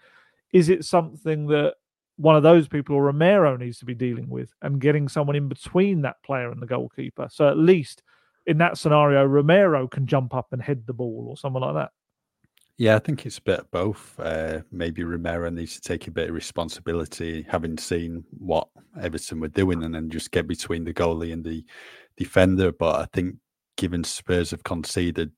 [0.52, 1.74] is it something that
[2.16, 5.48] one of those people or Romero needs to be dealing with and getting someone in
[5.48, 7.28] between that player and the goalkeeper?
[7.30, 8.02] So at least
[8.46, 11.90] in that scenario, Romero can jump up and head the ball or someone like that.
[12.78, 14.18] Yeah, I think it's a bit of both.
[14.20, 18.68] Uh, maybe Romero needs to take a bit of responsibility, having seen what
[19.00, 21.64] Everton were doing, and then just get between the goalie and the
[22.16, 22.70] defender.
[22.70, 23.34] But I think,
[23.76, 25.32] given Spurs have conceded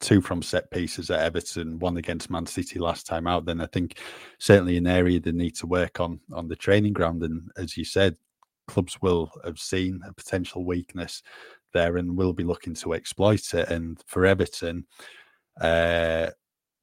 [0.00, 3.66] two from set pieces at Everton, one against Man City last time out, then I
[3.66, 3.98] think
[4.38, 7.24] certainly an area they need to work on on the training ground.
[7.24, 8.16] And as you said,
[8.68, 11.22] clubs will have seen a potential weakness
[11.72, 13.68] there and will be looking to exploit it.
[13.68, 14.86] And for Everton,
[15.60, 16.30] uh,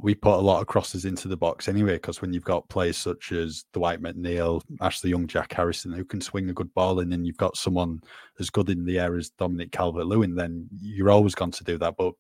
[0.02, 2.98] we put a lot of crosses into the box anyway, because when you've got players
[2.98, 7.14] such as Dwight McNeil, Ashley Young, Jack Harrison, who can swing a good ball in,
[7.14, 8.02] and you've got someone
[8.40, 11.78] as good in the air as Dominic Calvert Lewin, then you're always going to do
[11.78, 11.96] that.
[11.98, 12.14] But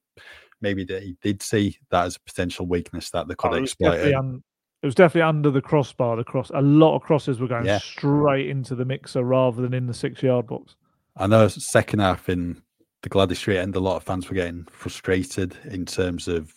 [0.61, 3.71] maybe they did see that as a potential weakness that they could Oh, it, was
[3.71, 3.95] exploit.
[3.99, 6.15] it was definitely under the crossbar.
[6.17, 7.79] The cross, a lot of crosses were going Yeah.
[7.79, 10.75] straight into the mixer rather than in the six-yard box.
[11.17, 12.61] I know second half in
[13.01, 16.53] the Gwladys Street end, a lot of fans were getting frustrated in terms of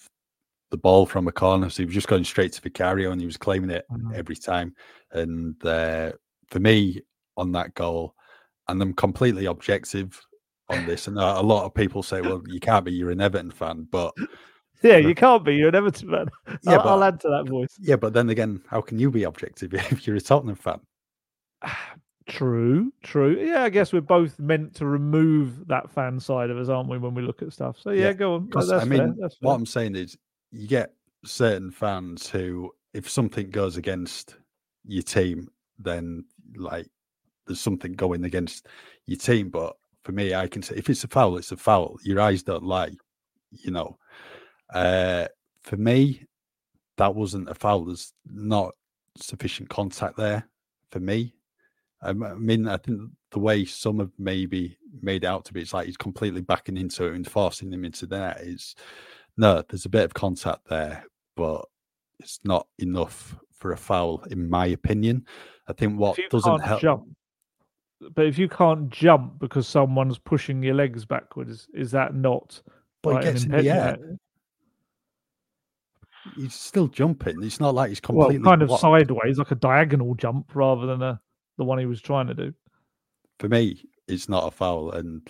[0.75, 1.71] the ball from a corner.
[1.71, 4.13] So he was just going straight to Vicario and he was claiming it Mhm.
[4.13, 4.75] every time.
[5.13, 6.13] And uh,
[6.49, 7.01] for me,
[7.37, 8.15] on that goal,
[8.67, 10.21] and I'm completely objective
[10.69, 11.07] on this.
[11.07, 13.87] And a lot of people say, well, you can't be, you're an Everton fan.
[13.91, 14.13] But
[14.83, 15.55] Yeah, you can't be.
[15.55, 16.27] You're an Everton fan.
[16.63, 17.75] Yeah, I'll, I'll add to that voice.
[17.81, 20.81] yeah, but then again, how can you be objective if you're a Tottenham fan?
[22.27, 23.39] True, true.
[23.39, 26.97] Yeah, I guess we're both meant to remove that fan side of us, aren't we,
[26.97, 27.77] when we look at stuff?
[27.79, 28.49] So yeah, Yeah, go on.
[28.49, 28.87] That's I fair.
[28.87, 29.53] mean, That's what.
[29.53, 30.17] I'm saying is,
[30.55, 34.37] you get certain fans who, if something goes against
[34.87, 36.25] your team, then
[36.57, 36.87] like
[37.47, 38.69] there's something going against
[39.07, 39.51] your team.
[39.51, 41.99] But for me, I can say if it's a foul, it's a foul.
[42.05, 42.93] Your eyes don't lie,
[43.51, 43.99] you know.
[44.73, 45.27] Uh,
[45.63, 46.25] for me,
[46.97, 47.87] that wasn't a foul.
[47.87, 48.75] There's not
[49.17, 50.49] sufficient contact there
[50.91, 51.35] for me.
[52.01, 55.87] I mean, I think the way some have maybe made out to be, it's like
[55.87, 58.77] he's completely backing into it and forcing him into that is
[59.37, 61.05] no, there's a bit of contact there,
[61.37, 61.65] but
[62.21, 65.27] it's not enough for a foul, in my opinion.
[65.69, 66.81] I think what doesn't help.
[66.81, 67.17] jump,
[68.15, 72.63] but if you can't jump because someone's pushing your legs backwards, is that not?
[73.03, 73.99] But like, gets in the air.
[76.37, 77.43] He's still jumping.
[77.43, 78.81] It's not like he's completely Well, kind of blocked.
[78.81, 81.21] sideways, like a diagonal jump, rather than a
[81.59, 82.53] the one he was trying to do.
[83.39, 85.27] For me, it's not a foul, and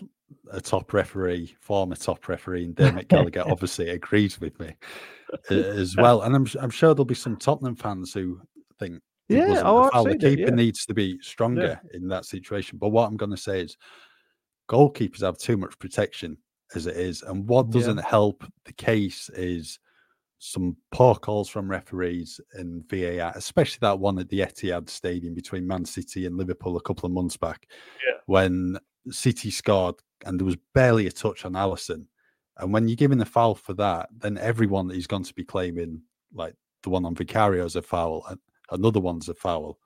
[0.51, 4.75] a top referee, former top referee, and Dermot Gallagher obviously agrees with me
[5.51, 6.23] uh, as well.
[6.23, 8.41] And I'm I'm sure there'll be some Tottenham fans who
[8.79, 10.05] think Yeah, oh, foul.
[10.05, 10.55] The seen it, keeper yeah.
[10.57, 12.79] needs to be stronger in that situation.
[12.79, 13.77] But what I'm going to say is,
[14.71, 16.37] goalkeepers have too much protection
[16.75, 19.79] as it is, and what doesn't help the case is
[20.39, 25.67] some poor calls from referees and VAR, especially that one at the Etihad Stadium between
[25.67, 27.67] Man City and Liverpool a couple of months back,
[28.07, 28.19] Yeah.
[28.27, 28.77] when
[29.11, 32.07] City scored and there was barely a touch on Alisson.
[32.59, 36.03] And when you're giving a foul for that, then everyone is going to be claiming
[36.33, 38.39] like the one on Vicario is a foul, and
[38.71, 39.79] another one's a foul.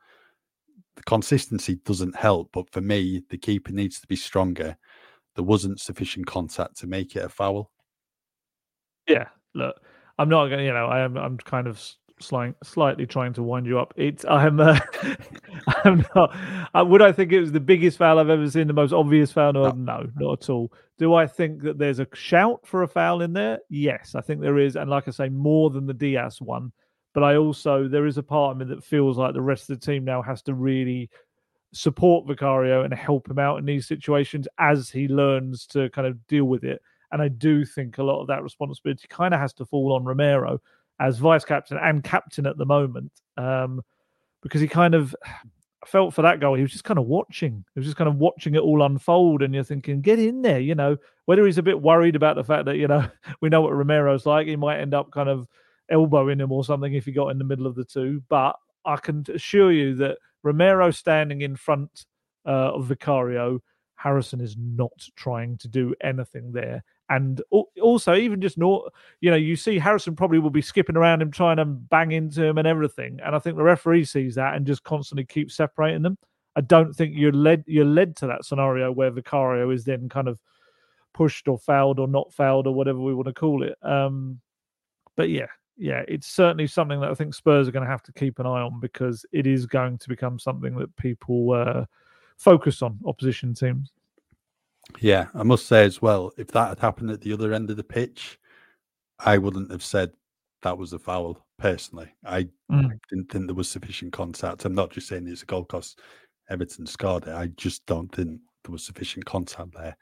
[0.96, 4.76] The consistency doesn't help, but for me, the keeper needs to be stronger.
[5.34, 7.70] There wasn't sufficient contact to make it a foul.
[9.06, 9.76] Yeah, look,
[10.18, 10.66] I'm not going.
[10.66, 11.16] You know, I am.
[11.16, 11.82] I'm kind of
[12.20, 13.94] slight, slightly trying to wind you up.
[13.96, 14.24] It's.
[14.24, 14.60] I'm.
[14.60, 14.78] Uh,
[15.84, 16.36] I'm not.
[16.74, 18.66] Uh, would I think it was the biggest foul I've ever seen?
[18.66, 19.52] The most obvious foul?
[19.52, 20.72] No, no, not at all.
[20.98, 23.60] Do I think that there's a shout for a foul in there?
[23.68, 26.72] Yes, I think there is, and like I say, more than the Diaz one.
[27.14, 29.80] But I also there is a part of me that feels like the rest of
[29.80, 31.10] the team now has to really
[31.72, 36.26] support Vicario and help him out in these situations as he learns to kind of
[36.26, 36.80] deal with it.
[37.12, 40.04] And I do think a lot of that responsibility kind of has to fall on
[40.04, 40.60] Romero
[41.00, 43.82] as vice captain and captain at the moment, um,
[44.42, 45.14] because he kind of
[45.86, 46.54] felt for that goal.
[46.54, 47.64] He was just kind of watching.
[47.74, 50.60] He was just kind of watching it all unfold, and you're thinking, get in there.
[50.60, 53.08] You know, whether he's a bit worried about the fact that you know
[53.40, 55.46] we know what Romero's like, he might end up kind of
[55.90, 58.22] elbowing him or something if he got in the middle of the two.
[58.28, 62.06] But I can assure you that Romero standing in front
[62.46, 63.60] uh, of Vicario,
[63.96, 66.84] Harrison is not trying to do anything there.
[67.10, 67.40] And
[67.80, 71.30] also, even just not, you know, you see Harrison probably will be skipping around him,
[71.30, 73.18] trying to bang into him and everything.
[73.24, 76.18] And I think the referee sees that and just constantly keeps separating them.
[76.54, 80.28] I don't think you're led you're led to that scenario where Vicario is then kind
[80.28, 80.38] of
[81.14, 83.76] pushed or fouled or not fouled or whatever we want to call it.
[83.82, 84.40] Um,
[85.16, 88.12] but yeah, yeah, it's certainly something that I think Spurs are going to have to
[88.12, 91.84] keep an eye on because it is going to become something that people uh,
[92.36, 93.92] focus on opposition teams.
[95.00, 97.76] Yeah, I must say as well, if that had happened at the other end of
[97.76, 98.38] the pitch,
[99.18, 100.12] I wouldn't have said
[100.62, 102.08] that was a foul personally.
[102.24, 102.98] I Mm.
[103.10, 104.64] didn't think there was sufficient contact.
[104.64, 105.96] I'm not just saying it's a goal because
[106.50, 107.34] Everton scored it.
[107.34, 109.96] I just don't think there was sufficient contact there.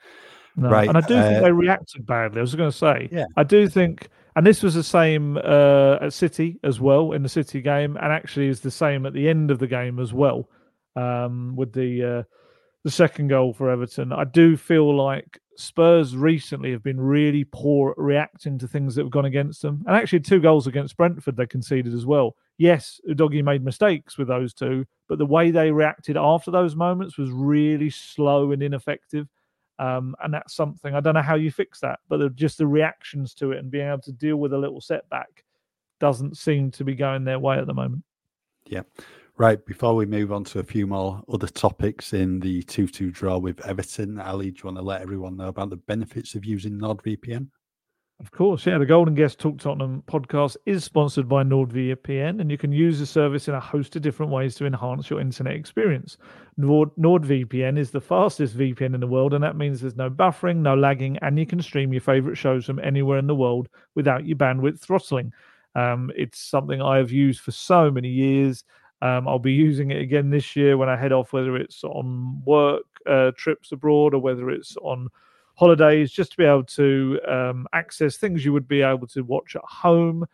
[0.56, 0.70] No.
[0.70, 2.38] Right, And I do think uh, they reacted badly.
[2.38, 3.26] I was going to say, Yeah.
[3.36, 7.28] I do think, and this was the same uh, at City as well in the
[7.28, 10.48] City game, and actually is the same at the end of the game as well
[10.94, 12.22] um, with the uh,
[12.86, 14.12] the second goal for Everton.
[14.12, 19.02] I do feel like Spurs recently have been really poor at reacting to things that
[19.02, 22.36] have gone against them, and actually two goals against Brentford they conceded as well.
[22.58, 27.18] Yes, Udogie made mistakes with those two, but the way they reacted after those moments
[27.18, 29.26] was really slow and ineffective.
[29.80, 33.34] Um, and that's something I don't know how you fix that, but just the reactions
[33.34, 35.42] to it and being able to deal with a little setback
[35.98, 38.04] doesn't seem to be going their way at the moment.
[38.64, 38.82] Yeah.
[39.38, 39.64] Right.
[39.66, 43.36] Before we move on to a few more other topics in the 2 2 draw
[43.36, 46.78] with Everton, Ali, do you want to let everyone know about the benefits of using
[46.78, 47.48] NordVPN?
[48.18, 48.78] Of course, yeah.
[48.78, 53.04] The Golden Guest Talk Tottenham podcast is sponsored by NordVPN, and you can use the
[53.04, 56.16] service in a host of different ways to enhance your internet experience.
[56.56, 60.62] Nord- NordVPN is the fastest VPN in the world, and that means there's no buffering,
[60.62, 64.24] no lagging, and you can stream your favorite shows from anywhere in the world without
[64.26, 65.30] your bandwidth throttling.
[65.74, 68.64] Um, it's something I have used for so many years.
[69.02, 72.42] Um, I'll be using it again this year when I head off, whether it's on
[72.44, 75.08] work uh, trips abroad or whether it's on
[75.54, 79.56] holidays, just to be able to um, access things you would be able to watch
[79.56, 80.24] at home.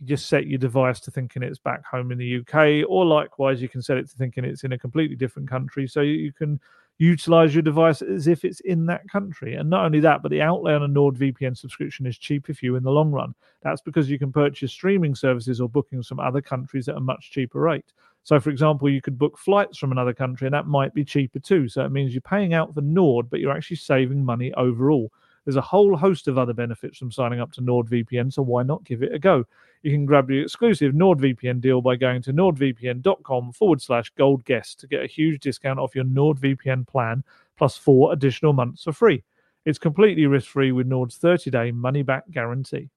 [0.00, 3.60] You just set your device to thinking it's back home in the UK, or likewise,
[3.60, 5.86] you can set it to thinking it's in a completely different country.
[5.86, 6.60] So you can
[6.98, 9.54] utilize your device as if it's in that country.
[9.56, 12.76] And not only that, but the outlay on a NordVPN subscription is cheaper for you
[12.76, 13.34] in the long run.
[13.62, 17.30] That's because you can purchase streaming services or bookings from other countries at a much
[17.32, 17.92] cheaper rate.
[18.24, 21.40] So, for example, you could book flights from another country, and that might be cheaper
[21.40, 21.68] too.
[21.68, 25.10] So it means you're paying out for Nord, but you're actually saving money overall.
[25.44, 28.84] There's a whole host of other benefits from signing up to NordVPN, so why not
[28.84, 29.44] give it a go?
[29.82, 34.78] You can grab the exclusive NordVPN deal by going to nordvpn.com forward slash gold guest
[34.80, 37.24] to get a huge discount off your NordVPN plan
[37.56, 39.24] plus four additional months for free.
[39.64, 42.90] It's completely risk free with Nord's 30 day money back guarantee.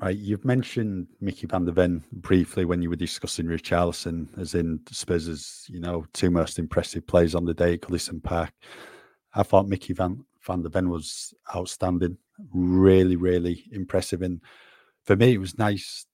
[0.00, 4.80] Right, you've mentioned Mickey van der Ven briefly when you were discussing Richarlison, as in
[4.90, 8.52] Spurs' you know two most impressive plays on the day at Goodison Park.
[9.34, 12.18] I thought Mickey van van der Ven was outstanding,
[12.52, 14.22] really, really impressive.
[14.22, 14.40] And
[15.04, 16.06] for me, it was nice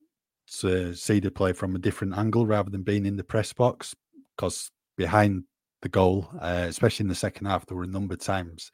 [0.60, 3.96] to see the play from a different angle rather than being in the press box,
[4.36, 5.44] because behind
[5.80, 8.70] the goal, uh, especially in the second half, there were a number of times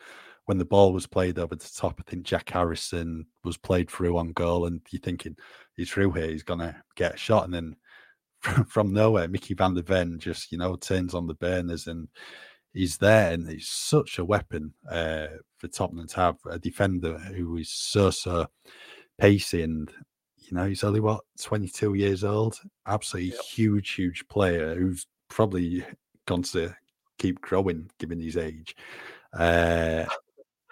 [0.46, 4.16] when the ball was played over the top, I think Jack Harrison was played through
[4.16, 5.36] on goal, and you're thinking
[5.76, 7.76] he's through here, he's gonna get a shot, and then
[8.40, 12.08] from, from nowhere, Mickey van der Ven just you know turns on the burners and
[12.72, 15.26] he's there, and he's such a weapon uh,
[15.58, 18.46] for Tottenham to have a defender who is so so
[19.18, 19.92] pacey and.
[20.48, 22.60] You know, he's only what 22 years old.
[22.86, 23.40] Absolutely yep.
[23.40, 25.84] huge, huge player who's probably
[26.26, 26.72] going to
[27.18, 28.76] keep growing given his age.
[29.36, 30.04] Uh,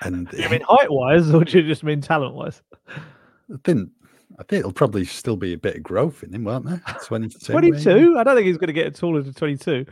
[0.04, 2.62] and you mean height wise, or do you just mean talent wise?
[2.88, 3.90] I think
[4.38, 6.82] I think it'll probably still be a bit of growth in him, won't there?
[7.04, 7.52] 22.
[7.52, 8.18] 22?
[8.18, 9.86] I don't think he's going to get taller to 22.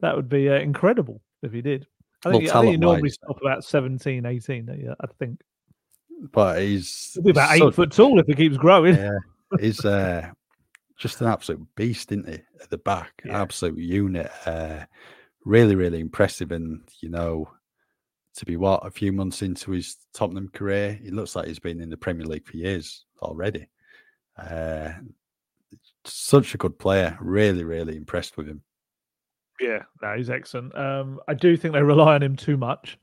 [0.00, 1.86] That would be uh, incredible if he did.
[2.24, 5.40] I think, well, I think he normally stop about 17, 18, I think.
[6.32, 8.96] But he's He'll be about eight foot tall if he keeps growing.
[8.96, 9.18] Yeah,
[9.60, 10.30] he's uh,
[10.98, 12.40] just an absolute beast, isn't he?
[12.62, 13.40] At the back, yeah.
[13.40, 14.30] absolute unit.
[14.46, 14.86] Uh,
[15.44, 16.52] really, really impressive.
[16.52, 17.50] And, you know,
[18.36, 21.80] to be what a few months into his Tottenham career, he looks like he's been
[21.80, 23.68] in the Premier League for years already.
[24.38, 24.90] Uh,
[26.04, 27.16] such a good player.
[27.20, 28.62] Really, really impressed with him.
[29.60, 30.76] Yeah, no, he's excellent.
[30.76, 32.98] Um, I do think they rely on him too much.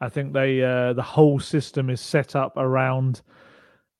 [0.00, 3.22] I think they uh, the whole system is set up around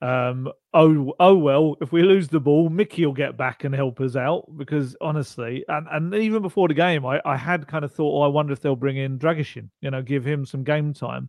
[0.01, 4.01] um, oh, oh well, if we lose the ball, Mickey will get back and help
[4.01, 7.92] us out because honestly, and, and even before the game, I, I had kind of
[7.92, 10.94] thought, oh, I wonder if they'll bring in Dragusin, you know, give him some game
[10.94, 11.28] time.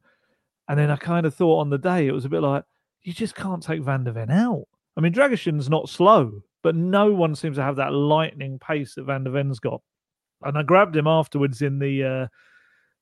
[0.67, 2.63] And then I kind of thought on the day, it was a bit like,
[3.01, 4.65] you just can't take Van der Ven out.
[4.95, 9.05] I mean, Dragusin's not slow, but no one seems to have that lightning pace that
[9.05, 9.81] Van der Ven's got.
[10.43, 12.27] And I grabbed him afterwards in the uh,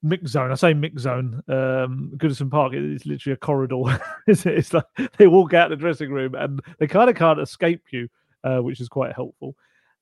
[0.03, 0.51] mix zone.
[0.51, 1.41] I say mix zone.
[1.47, 3.99] Um, Goodison Park is literally a corridor.
[4.27, 4.85] it's, it's, like
[5.17, 8.07] they walk out the dressing room and they kind of can't escape you,
[8.43, 9.55] uh, which is quite helpful.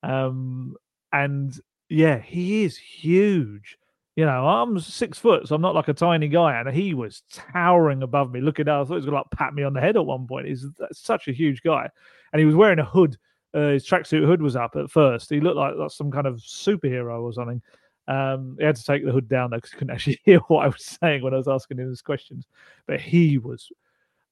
[0.03, 0.75] Um,
[1.11, 1.57] and
[1.89, 3.77] yeah, he is huge.
[4.15, 7.23] You know, I'm six foot, so I'm not like a tiny guy, and he was
[7.33, 8.39] towering above me.
[8.39, 10.25] Looking down, I thought he was gonna like pat me on the head at one
[10.25, 10.47] point.
[10.47, 11.89] He's such a huge guy,
[12.31, 13.17] and he was wearing a hood.
[13.53, 15.29] Uh, his tracksuit hood was up at first.
[15.29, 17.61] He looked like, like some kind of superhero or something.
[18.07, 20.65] Um, he had to take the hood down though because he couldn't actually hear what
[20.65, 22.45] I was saying when I was asking him his questions.
[22.87, 23.71] But he was,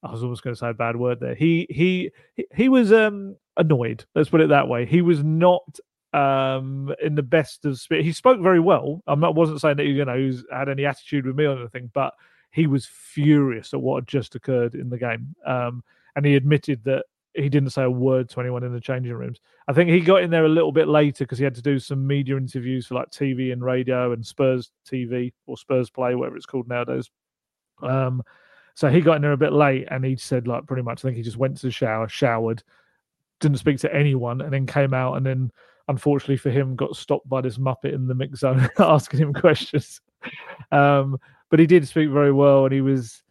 [0.03, 1.35] I was almost going to say a bad word there.
[1.35, 2.11] He he
[2.53, 4.05] he was um annoyed.
[4.15, 4.85] Let's put it that way.
[4.85, 5.79] He was not
[6.13, 8.05] um in the best of spirit.
[8.05, 9.01] He spoke very well.
[9.07, 11.89] I'm not wasn't saying that you know he's had any attitude with me or anything,
[11.93, 12.13] but
[12.51, 15.35] he was furious at what had just occurred in the game.
[15.45, 15.83] Um,
[16.15, 17.05] and he admitted that
[17.35, 19.39] he didn't say a word to anyone in the changing rooms.
[19.67, 21.79] I think he got in there a little bit later because he had to do
[21.79, 26.35] some media interviews for like TV and radio and Spurs TV or Spurs Play, whatever
[26.35, 27.09] it's called nowadays.
[27.81, 28.23] Um,
[28.75, 31.07] so he got in there a bit late and he said like pretty much I
[31.07, 32.63] think he just went to the shower, showered,
[33.39, 35.51] didn't speak to anyone, and then came out and then
[35.87, 40.01] unfortunately for him got stopped by this muppet in the mix zone asking him questions.
[40.71, 41.17] Um,
[41.49, 43.23] but he did speak very well and he was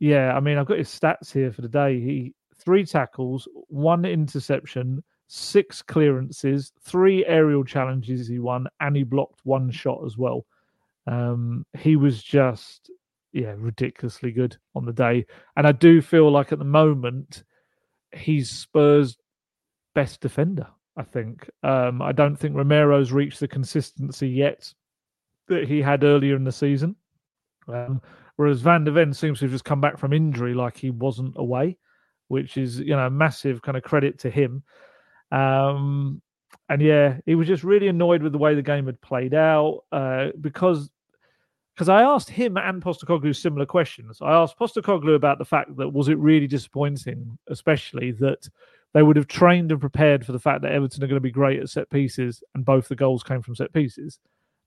[0.00, 1.98] yeah, I mean I've got his stats here for the day.
[1.98, 9.40] He three tackles, one interception, six clearances, three aerial challenges he won, and he blocked
[9.44, 10.46] one shot as well.
[11.06, 12.90] Um, he was just
[13.32, 15.26] yeah, ridiculously good on the day.
[15.56, 17.44] And I do feel like at the moment
[18.12, 19.16] he's Spurs'
[19.94, 20.66] best defender.
[20.98, 21.48] I think.
[21.62, 24.72] Um, I don't think Romero's reached the consistency yet
[25.46, 26.96] that he had earlier in the season.
[27.68, 28.02] Um,
[28.34, 31.34] whereas Van der Ven seems to have just come back from injury like he wasn't
[31.36, 31.78] away,
[32.28, 34.62] which is you know massive kind of credit to him.
[35.32, 36.22] Um,
[36.68, 39.84] and yeah, he was just really annoyed with the way the game had played out
[39.92, 40.90] uh, because
[41.74, 44.18] because I asked him and Postecoglou similar questions.
[44.20, 48.48] I asked Postecoglou about the fact that was it really disappointing, especially that
[48.94, 51.30] they would have trained and prepared for the fact that Everton are going to be
[51.30, 54.18] great at set pieces, and both the goals came from set pieces.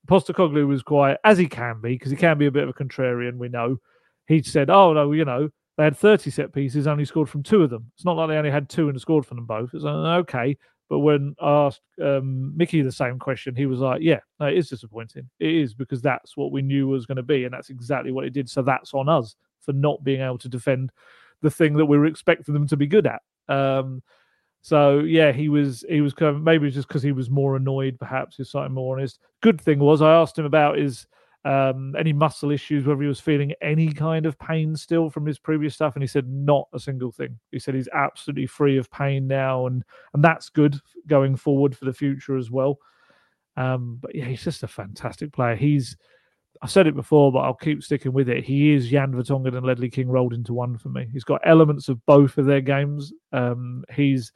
[0.08, 2.74] Postecoglou was quite, as he can be, because he can be a bit of a
[2.74, 3.78] contrarian, we know.
[4.26, 7.64] He said, Oh, no, you know, they had 30 set pieces, only scored from two
[7.64, 7.92] of them.
[7.96, 9.74] It's not like they only had two and scored from them both.
[9.74, 10.58] It's okay.
[10.90, 14.58] But when I asked um, Mickey the same question, he was like, Yeah, no, it
[14.58, 15.30] is disappointing.
[15.40, 17.46] It is because that's what we knew was going to be.
[17.46, 18.50] And that's exactly what it did.
[18.50, 20.92] So that's on us for not being able to defend
[21.42, 23.22] the thing that we were expecting them to be good at.
[23.48, 24.04] Um,
[24.62, 27.98] so yeah, he was he was kind of, maybe just because he was more annoyed,
[27.98, 29.20] perhaps he's slightly more honest.
[29.42, 31.08] Good thing was I asked him about his
[31.44, 35.40] um, any muscle issues, whether he was feeling any kind of pain still from his
[35.40, 37.40] previous stuff, and he said not a single thing.
[37.52, 39.84] He said he's absolutely free of pain now, and
[40.14, 42.78] and that's good going forward for the future as well.
[43.58, 45.56] Um, but yeah, he's just a fantastic player.
[45.56, 45.98] He's
[46.62, 48.44] I said it before, but I'll keep sticking with it.
[48.44, 51.08] He is Jan Vertonghen and Ledley King rolled into one for me.
[51.12, 53.12] He's got elements of both of their games.
[53.32, 54.32] Um, he's,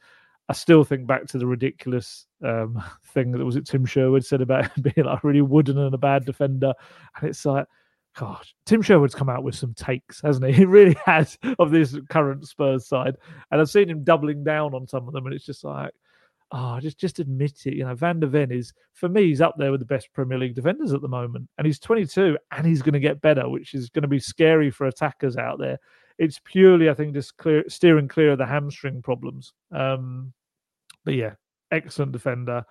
[0.48, 4.40] I still think back to the ridiculous um, thing that was it Tim Sherwood said
[4.40, 6.72] about being like really wooden and a bad defender,
[7.16, 7.66] and it's like,
[8.16, 10.52] gosh, Tim Sherwood's come out with some takes, hasn't he?
[10.56, 13.16] He really has of this current Spurs side,
[13.50, 15.92] and I've seen him doubling down on some of them, and it's just like,
[16.52, 17.74] oh, just just admit it.
[17.74, 20.38] You know, Van der Ven is for me, he's up there with the best Premier
[20.38, 23.74] League defenders at the moment, and he's 22, and he's going to get better, which
[23.74, 25.78] is going to be scary for attackers out there.
[26.18, 29.52] It's purely, I think, just clear, steering clear of the hamstring problems.
[29.70, 30.32] Um,
[31.06, 31.34] but yeah,
[31.70, 32.62] excellent defender.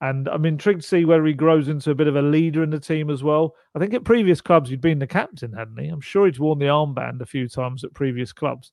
[0.00, 2.70] And I'm intrigued to see whether he grows into a bit of a leader in
[2.70, 3.54] the team as well.
[3.76, 5.88] I think at previous clubs he'd been the captain, hadn't he?
[5.88, 8.72] I'm sure he'd worn the armband a few times at previous clubs.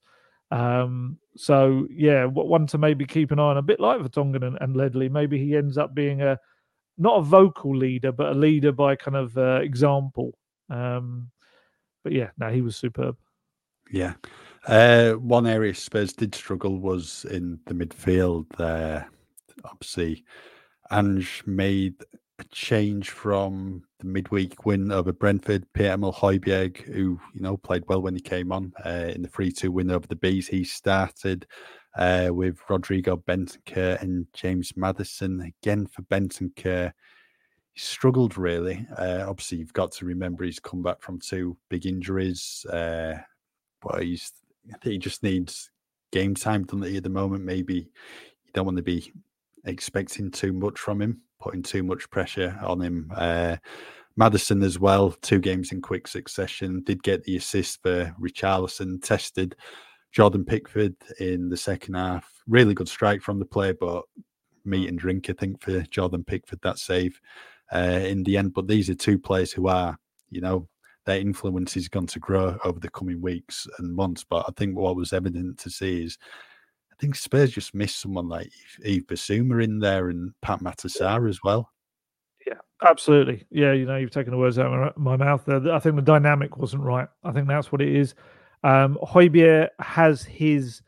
[0.49, 4.57] Um, so yeah, one to maybe keep an eye on, a bit like Vertonghen and,
[4.59, 5.07] and Ledley.
[5.07, 6.39] Maybe he ends up being a
[6.97, 10.35] not a vocal leader, but a leader by kind of uh, example.
[10.71, 11.29] Um,
[12.03, 13.17] but yeah, no, he was superb.
[13.91, 14.15] Yeah.
[14.69, 18.45] Uh, one area Spurs did struggle was in the midfield.
[18.55, 19.09] There,
[19.65, 20.23] obviously,
[20.91, 21.95] Ange made
[22.37, 25.65] a change from the midweek win over Brentford.
[25.73, 29.71] Pierre-Emile Højbjerg, who you know played well when he came on uh, in the three-two
[29.71, 31.47] win over the Bees, he started
[31.97, 36.91] uh, with Rodrigo Bentancur and James Maddison again for Bentancur.
[37.73, 38.85] He struggled really.
[38.95, 43.17] Uh, obviously, you've got to remember he's come back from two big injuries, uh,
[43.81, 44.31] but he's
[44.67, 45.71] I think he just needs
[46.11, 46.97] game time, doesn't he?
[46.97, 49.11] At the moment, maybe you don't want to be
[49.65, 53.11] expecting too much from him putting too much pressure on him.
[53.15, 53.57] Uh,
[54.15, 59.55] Maddison as well, two games in quick succession, did get the assist for Richarlison, tested
[60.11, 62.29] Jordan Pickford in the second half.
[62.47, 64.03] Really good strike from the play, but
[64.65, 67.19] meat and drink, I think, for Jordan Pickford, that save
[67.73, 68.53] uh, in the end.
[68.53, 69.97] But these are two players who are,
[70.29, 70.67] you know,
[71.05, 74.23] their influence is going to grow over the coming weeks and months.
[74.23, 76.17] But I think what was evident to see is
[76.91, 78.51] I think Spurs just missed someone like
[78.83, 81.71] Yves Bissouma in there and Pape Matar Sarr as well.
[82.45, 83.45] Yeah, absolutely.
[83.51, 85.71] Yeah, you know, you've taken the words out of my mouth there.
[85.71, 87.07] I think the dynamic wasn't right.
[87.23, 88.15] I think that's what it is.
[88.63, 90.81] Um, Højbjerg has his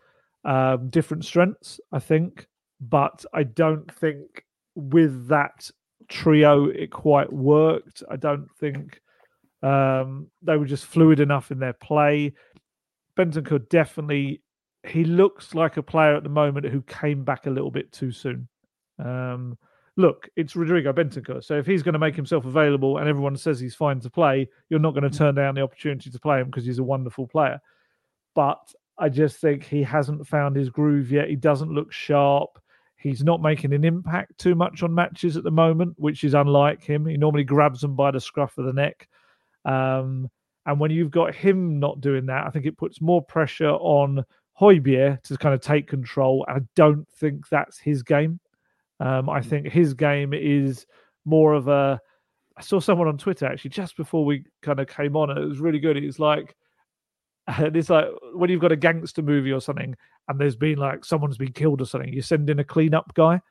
[0.43, 2.47] um, different strengths, I think,
[2.79, 4.45] but I don't think
[4.75, 5.69] with that
[6.09, 8.03] trio it quite worked.
[8.09, 9.01] I don't think
[9.61, 12.33] um, they were just fluid enough in their play.
[13.17, 14.41] Bentancur definitely
[14.87, 18.11] he looks like a player at the moment who came back a little bit too
[18.11, 18.47] soon.
[18.97, 19.57] Um,
[19.95, 21.43] look, it's Rodrigo Bentancur.
[21.43, 24.49] So if he's going to make himself available and everyone says he's fine to play,
[24.69, 27.27] you're not going to turn down the opportunity to play him because he's a wonderful
[27.27, 27.59] player.
[28.33, 31.29] But I just think he hasn't found his groove yet.
[31.29, 32.59] He doesn't look sharp.
[32.95, 36.83] He's not making an impact too much on matches at the moment, which is unlike
[36.83, 37.05] him.
[37.05, 39.07] He normally grabs them by the scruff of the neck.
[39.65, 40.29] Um,
[40.65, 44.23] and when you've got him not doing that, I think it puts more pressure on
[44.59, 46.45] Højbjerg to kind of take control.
[46.47, 48.39] I don't think that's his game.
[48.99, 49.45] Um, I mm.
[49.45, 50.85] think his game is
[51.25, 51.99] more of a.
[52.57, 55.47] I saw someone on Twitter actually just before we kind of came on, and it
[55.47, 55.97] was really good.
[55.97, 56.55] It's like,
[57.47, 59.95] and it's like when you've got a gangster movie or something,
[60.27, 63.41] and there's been like someone's been killed or something, you send in a cleanup guy,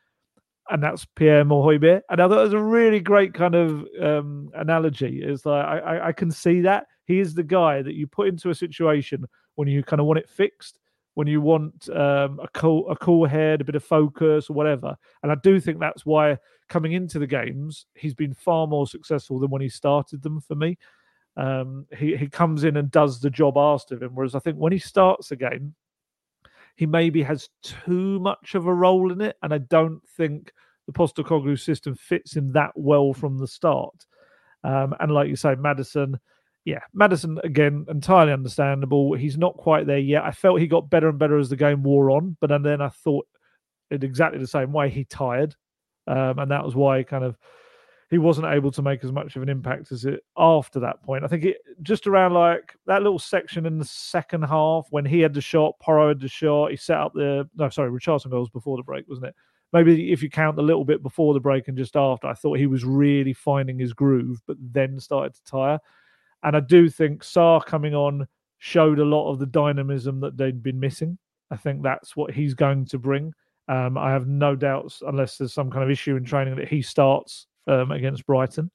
[0.71, 2.03] and that's Pierre Højbjerg.
[2.09, 5.21] And I thought it was a really great kind of um, analogy.
[5.23, 8.29] It's like I, I, I can see that he is the guy that you put
[8.29, 9.25] into a situation
[9.57, 10.79] when you kind of want it fixed,
[11.15, 14.97] when you want um, a cool a cool head, a bit of focus or whatever.
[15.23, 19.41] And I do think that's why coming into the games he's been far more successful
[19.41, 20.79] than when he started them for me.
[21.37, 24.57] Um, he he comes in and does the job asked of him, whereas I think
[24.57, 25.75] when he starts a game,
[26.81, 30.51] he maybe has too much of a role in it, and I don't think
[30.87, 34.07] the Postecoglou system fits him that well from the start.
[34.65, 36.19] Um, and like you say, Maddison,
[36.65, 39.13] yeah, Maddison again, entirely understandable.
[39.13, 40.25] He's not quite there yet.
[40.25, 42.81] I felt he got better and better as the game wore on, but and then
[42.81, 43.29] I thought
[43.91, 45.55] in exactly the same way he tired,
[46.07, 47.37] um, and that was why kind of
[48.11, 51.23] he wasn't able to make as much of an impact as it after that point.
[51.23, 55.21] I think it just around like that little section in the second half when he
[55.21, 58.51] had the shot, Porro had the shot, he set up the no, sorry, Richarlison goals
[58.51, 59.37] before the break, wasn't it?
[59.73, 62.59] Maybe if you count a little bit before the break and just after, I thought
[62.59, 65.79] he was really finding his groove, but then started to tire.
[66.43, 68.27] And I do think Sarr coming on
[68.59, 71.17] showed a lot of the dynamism that they'd been missing.
[71.53, 73.33] I think that's what he's going to bring.
[73.69, 76.83] Um, I have no doubts, unless there's some kind of issue in training, that he
[76.83, 78.71] starts um, against Brighton.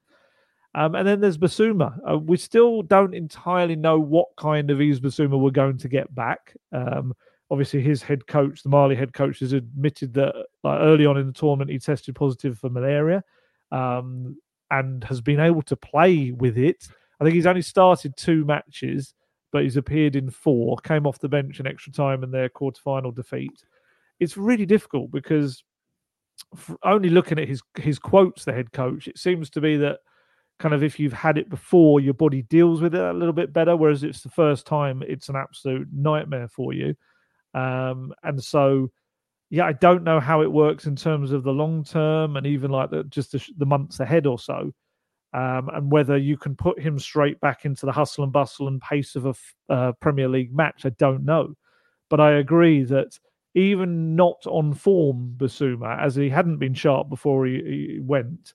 [0.76, 1.98] Um, and then there's Bissouma.
[2.10, 6.14] Uh, we still don't entirely know what kind of Yves Bissouma we're going to get
[6.14, 6.54] back.
[6.74, 7.14] Um,
[7.50, 11.28] obviously, his head coach, the Mali head coach, has admitted that like, early on in
[11.28, 13.24] the tournament he tested positive for malaria
[13.72, 14.38] um,
[14.70, 16.88] and has been able to play with it.
[17.22, 19.14] I think he's only started two matches,
[19.54, 23.16] but he's appeared in four, came off the bench in extra time in their quarterfinal
[23.16, 23.64] defeat.
[24.20, 25.64] It's really difficult because
[26.84, 30.00] only looking at his his quotes, the head coach, it seems to be that
[30.60, 33.52] kind of if you've had it before, your body deals with it a little bit
[33.52, 33.76] better.
[33.76, 36.96] Whereas it's the first time, it's an absolute nightmare for you.
[37.54, 38.92] Um, and so,
[39.50, 42.72] yeah, I don't know how it works in terms of the long term and even
[42.72, 44.72] like the, just the, the months ahead or so.
[45.34, 48.80] Um, and whether you can put him straight back into the hustle and bustle and
[48.80, 51.56] pace of a uh, Premier League match, I don't know.
[52.10, 53.20] But I agree that
[53.56, 58.54] even not on form, Bissouma, as he hadn't been sharp before he, he, went,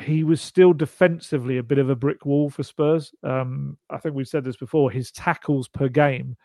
[0.00, 3.12] he was still defensively a bit of a brick wall for Spurs.
[3.24, 4.90] Um, I think we've said this before.
[4.90, 6.36] His tackles per game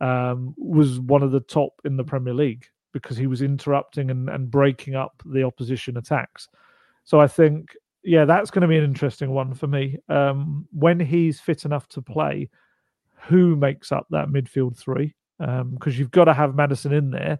[0.00, 4.28] um, was one of the top in the Premier League because he was interrupting and,
[4.28, 6.48] and breaking up the opposition attacks.
[7.04, 9.98] So I think, yeah, that's going to be an interesting one for me.
[10.08, 12.50] Um, when he's fit enough to play,
[13.28, 15.14] who makes up that midfield three?
[15.38, 17.38] Because um, you've got to have Maddison in there.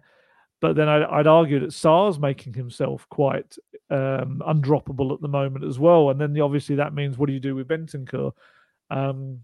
[0.61, 3.57] But then I'd, I'd argue that Sarr's making himself quite
[3.89, 6.09] um, undroppable at the moment as well.
[6.09, 8.31] And then the, obviously that means what do you do with Bentancur?
[8.89, 9.41] Um,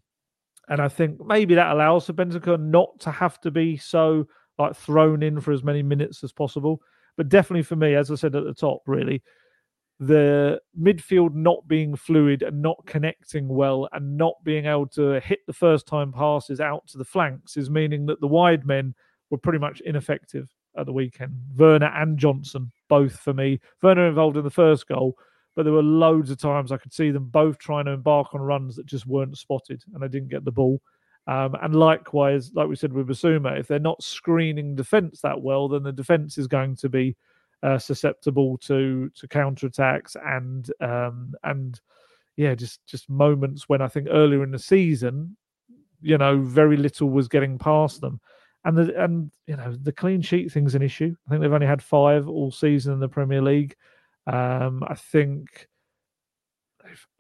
[0.69, 4.27] and I think maybe that allows for Bentancur not to have to be so
[4.57, 6.81] like thrown in for as many minutes as possible.
[7.17, 9.21] But definitely for me, as I said at the top, really,
[9.99, 15.39] the midfield not being fluid and not connecting well and not being able to hit
[15.45, 18.95] the first time passes out to the flanks is meaning that the wide men
[19.29, 21.33] were pretty much ineffective at the weekend.
[21.57, 23.59] Werner and Johnson, both for me.
[23.81, 25.17] Werner involved in the first goal,
[25.53, 28.39] but there were loads of times I could see them both trying to embark on
[28.39, 30.81] runs that just weren't spotted and they didn't get the ball.
[31.27, 35.67] Um, and likewise, like we said with Bissouma, if they're not screening defence that well,
[35.67, 37.17] then the defence is going to be
[37.63, 41.79] uh, susceptible to to counterattacks and um, and
[42.37, 45.35] yeah, just just moments when I think earlier in the season,
[46.01, 48.21] you know, very little was getting past them.
[48.63, 51.13] And the and you know the clean sheet thing's an issue.
[51.27, 53.75] I think they've only had five all season in the Premier League.
[54.25, 55.67] Um, I think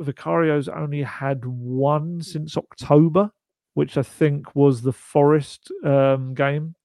[0.01, 3.31] Vicario's only had one since October,
[3.73, 6.75] which I think was the Forest um, game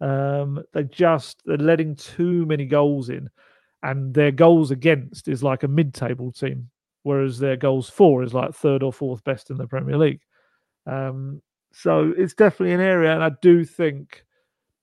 [0.00, 3.28] um, they just they're letting too many goals in,
[3.82, 6.70] and their goals against is like a mid-table team,
[7.02, 10.20] whereas their goals for is like third or fourth best in the Premier League.
[10.86, 11.42] Um,
[11.72, 14.24] so it's definitely an area, and I do think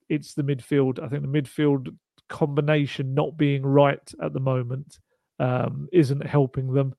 [0.10, 1.04] it's the midfield.
[1.04, 1.96] I think the midfield
[2.30, 5.00] combination not being right at the moment
[5.40, 6.94] um, isn't helping them.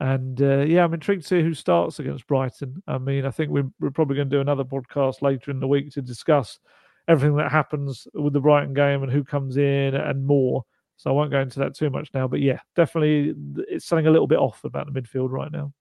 [0.00, 2.82] And uh, yeah, I'm intrigued to see who starts against Brighton.
[2.88, 5.68] I mean, I think we're, we're probably going to do another podcast later in the
[5.68, 6.58] week to discuss
[7.10, 10.64] everything that happens with the Brighton game and who comes in and more.
[10.96, 12.28] So I won't go into that too much now.
[12.28, 13.34] But yeah, definitely
[13.68, 15.72] it's something a little bit off about the midfield right now.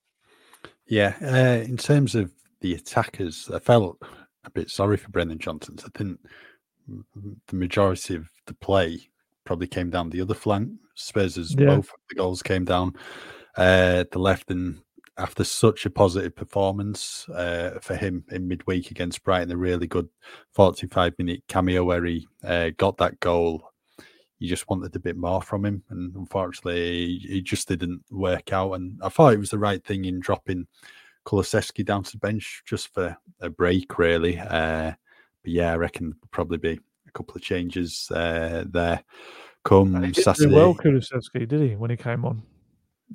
[0.87, 1.15] Yeah.
[1.21, 4.01] Uh, in terms of the attackers, I felt
[4.43, 5.77] a bit sorry for Brennan Johnson.
[5.85, 6.19] I think
[6.87, 8.99] the majority of the play
[9.45, 10.71] probably came down the other flank.
[10.95, 11.67] Spurs' yeah.
[11.67, 12.95] both of the goals came down
[13.55, 14.81] uh, the left and
[15.19, 20.07] after such a positive performance uh, for him in midweek against Brighton, a really good
[20.53, 23.71] 45 minute cameo where he uh, got that goal.
[24.39, 28.73] You just wanted a bit more from him, and unfortunately, it just didn't work out.
[28.73, 30.65] And I thought it was the right thing in dropping
[31.25, 34.39] Kulusevski down to the bench just for a break, really.
[34.39, 34.93] Uh,
[35.43, 39.03] but yeah, I reckon there'll probably be a couple of changes uh, there.
[39.65, 40.55] Come he Saturday.
[40.55, 42.41] well, Kulusevski, did he, when he came on?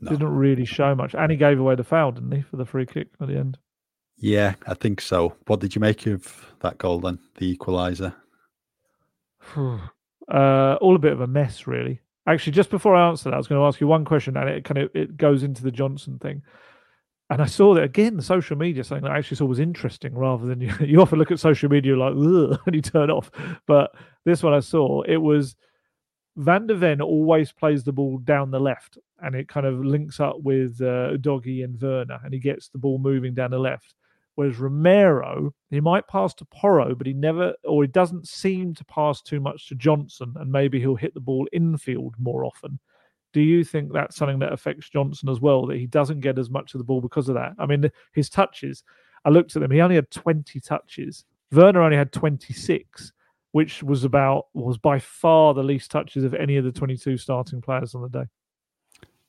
[0.01, 0.11] No.
[0.11, 1.15] Didn't really show much.
[1.15, 3.59] And he gave away the foul, didn't he, for the free kick at the end?
[4.17, 5.35] Yeah, I think so.
[5.47, 8.15] What did you make of that goal then, the equaliser?
[9.57, 12.01] uh, all a bit of a mess, really.
[12.27, 14.49] Actually, just before I answer that, I was going to ask you one question, and
[14.49, 16.43] it kind of it goes into the Johnson thing.
[17.31, 20.15] And I saw that again, the social media something that I actually saw was interesting
[20.15, 22.15] rather than you, you often look at social media like,
[22.67, 23.31] and you turn off.
[23.67, 25.57] But this one I saw, it was
[26.37, 30.19] Van der Ven always plays the ball down the left and it kind of links
[30.19, 33.95] up with uh, Doggy and Werner and he gets the ball moving down the left.
[34.35, 38.85] Whereas Romero, he might pass to Porro, but he never, or he doesn't seem to
[38.87, 42.81] pass too much to Johnson, and maybe he'll hit the ball infield more often.
[43.33, 46.51] Do you think that's something that affects Johnson as well, that he doesn't get as
[46.51, 47.53] much of the ball because of that?
[47.59, 48.83] I mean, his touches,
[49.25, 51.25] I looked at them, he only had 20 touches.
[51.53, 53.13] Werner only had 26,
[53.55, 57.63] which was about, was by far the least touches of any of the 22 starting
[57.63, 58.25] players on the day.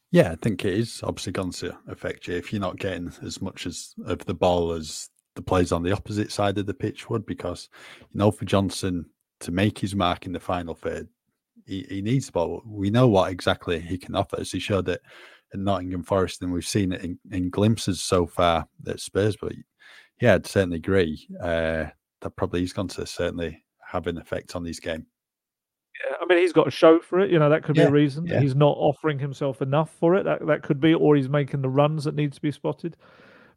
[0.09, 3.39] Yeah, I think it is obviously going to affect you if you're not getting as
[3.39, 7.07] much as of the ball as the players on the opposite side of the pitch
[7.07, 7.69] would, because
[7.99, 9.05] you know for Johnson
[9.41, 11.07] to make his mark in the final third,
[11.67, 12.63] he, he needs the ball.
[12.65, 15.03] We know what exactly he can offer, as he showed it
[15.53, 19.37] at Nottingham Forest, and we've seen it in, in glimpses so far at Spurs.
[19.39, 19.53] But
[20.19, 21.85] yeah, I'd certainly agree uh,
[22.21, 23.64] that probably he's going to certainly
[23.95, 25.05] have an effect on his game.
[26.03, 27.31] Yeah, I mean, he's got a show for it.
[27.31, 28.25] You know, that could yeah, be a reason.
[28.25, 28.41] Yeah.
[28.41, 30.23] He's not offering himself enough for it.
[30.23, 32.97] That that could be, or he's making the runs that need to be spotted.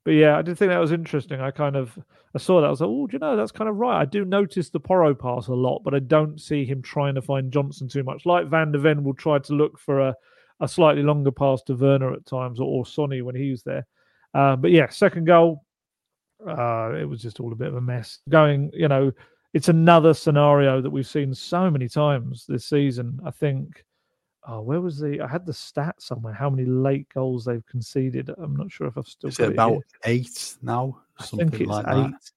[0.05, 1.41] But yeah, I did think that was interesting.
[1.41, 1.99] I kind of
[2.35, 2.67] I saw that.
[2.67, 4.01] I was like, oh, do you know, that's kind of right.
[4.01, 7.23] I do notice the Porro pass a lot, but I don't see him trying to
[7.23, 8.25] find Johnson too much.
[8.25, 10.15] Like Van der Ven will try to look for a,
[10.61, 13.87] a slightly longer pass to Werner at times, or, or Sonny when he was there.
[14.33, 15.65] Uh, but yeah, second goal,
[16.47, 18.21] uh, it was just all a bit of a mess.
[18.29, 19.13] Going, you know,
[19.55, 23.19] it's another scenario that we've seen so many times this season.
[23.25, 23.85] I think.
[24.47, 25.21] Oh, where was the?
[25.21, 26.33] I had the stat somewhere.
[26.33, 28.31] How many late goals they've conceded?
[28.39, 29.29] I'm not sure if I've still.
[29.29, 31.01] Is it about it eight now?
[31.21, 32.11] Something I think it's like eight.
[32.11, 32.31] That.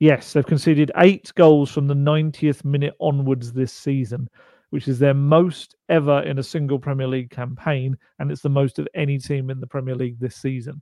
[0.00, 4.28] Yes, they've conceded eight goals from the 90th minute onwards this season,
[4.70, 8.78] which is their most ever in a single Premier League campaign, and it's the most
[8.78, 10.80] of any team in the Premier League this season.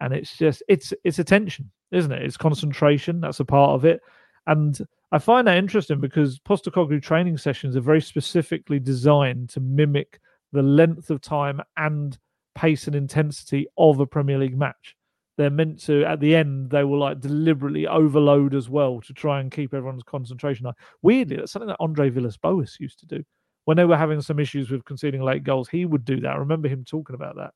[0.00, 2.22] And it's just it's it's attention, isn't it?
[2.22, 3.20] It's concentration.
[3.20, 4.00] That's a part of it.
[4.46, 4.78] And
[5.12, 10.20] I find that interesting because Postecoglou training sessions are very specifically designed to mimic
[10.52, 12.16] the length of time and
[12.54, 14.96] pace and intensity of a Premier League match.
[15.36, 19.40] They're meant to, at the end, they will like deliberately overload as well to try
[19.40, 20.74] and keep everyone's concentration high.
[21.02, 23.24] Weirdly, that's something that Andre Villas-Boas used to do.
[23.64, 26.34] When they were having some issues with conceding late goals, he would do that.
[26.34, 27.54] I remember him talking about that.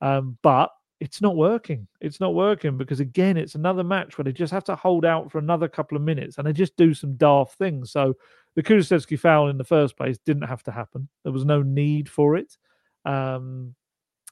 [0.00, 0.70] Um, but
[1.02, 1.88] it's not working.
[2.00, 5.32] It's not working because again, it's another match where they just have to hold out
[5.32, 7.90] for another couple of minutes and they just do some daft things.
[7.90, 8.14] So
[8.54, 11.08] the Kulusevski foul in the first place didn't have to happen.
[11.24, 12.56] There was no need for it.
[13.04, 13.74] Um,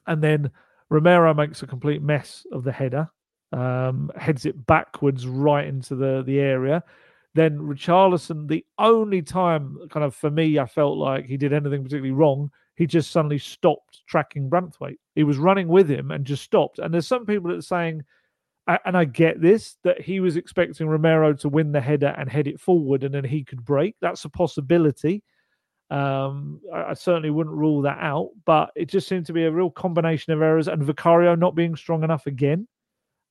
[0.07, 0.49] and then
[0.87, 3.09] Romero makes a complete mess of the header,
[3.51, 6.85] um, heads it backwards right into the the area.
[7.33, 11.83] Then Richarlison, the only time kind of for me, I felt like he did anything
[11.83, 12.49] particularly wrong
[12.81, 14.97] he just suddenly stopped tracking Branthwaite.
[15.13, 16.79] He was running with him and just stopped.
[16.79, 18.01] And there's some people that are saying,
[18.85, 22.47] and I get this, that he was expecting Romero to win the header and head
[22.47, 23.97] it forward and then he could break.
[24.01, 25.21] That's a possibility.
[25.91, 29.51] Um, I, I, certainly wouldn't rule that out, but it just seemed to be a
[29.51, 32.67] real combination of errors and Vicario not being strong enough again.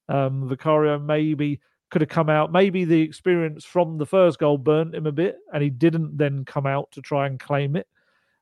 [0.08, 2.52] Um, Vicario maybe could have come out.
[2.52, 6.44] Maybe the experience from the first goal burnt him a bit and he didn't then
[6.44, 7.88] come out to try and claim it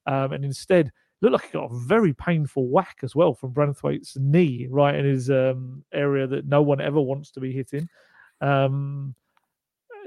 [0.09, 0.91] um, and instead
[1.21, 5.05] looked like he got a very painful whack as well from Branthwaite's knee, right in
[5.05, 7.89] his um, area that no one ever wants to be hitting.
[8.41, 9.15] Um,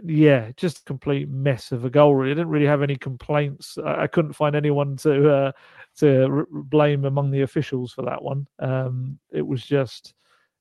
[0.04, 2.16] yeah, just a complete mess of a goal.
[2.16, 3.78] Really, I didn't really have any complaints.
[3.78, 5.52] I, I couldn't find anyone to uh,
[5.98, 8.48] to r- blame among the officials for that one.
[8.60, 10.16] Um, it was just,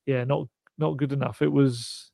[0.05, 1.43] yeah, not not good enough.
[1.43, 2.11] It was.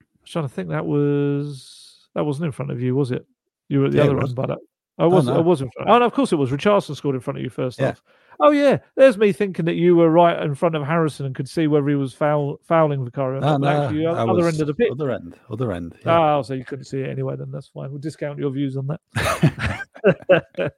[0.00, 0.70] I was trying to think.
[0.70, 3.24] That was that wasn't in front of you, was it?
[3.68, 4.58] You were at the yeah, other end, but
[4.98, 5.38] I was, oh, no.
[5.38, 5.88] I was in front.
[5.88, 6.50] Oh, no, of course it was.
[6.50, 7.94] Richardson scored in front of you first yeah.
[8.40, 11.48] Oh yeah, there's me thinking that you were right in front of Harrison and could
[11.48, 13.40] see whether he was foul, fouling Vicario.
[13.40, 14.92] No, no, actually, other end of the pitch.
[14.92, 15.96] Other end, other end.
[16.06, 16.36] Yeah.
[16.36, 17.34] Oh, so you couldn't see it anyway.
[17.36, 17.90] Then that's fine.
[17.90, 20.72] We'll discount your views on that.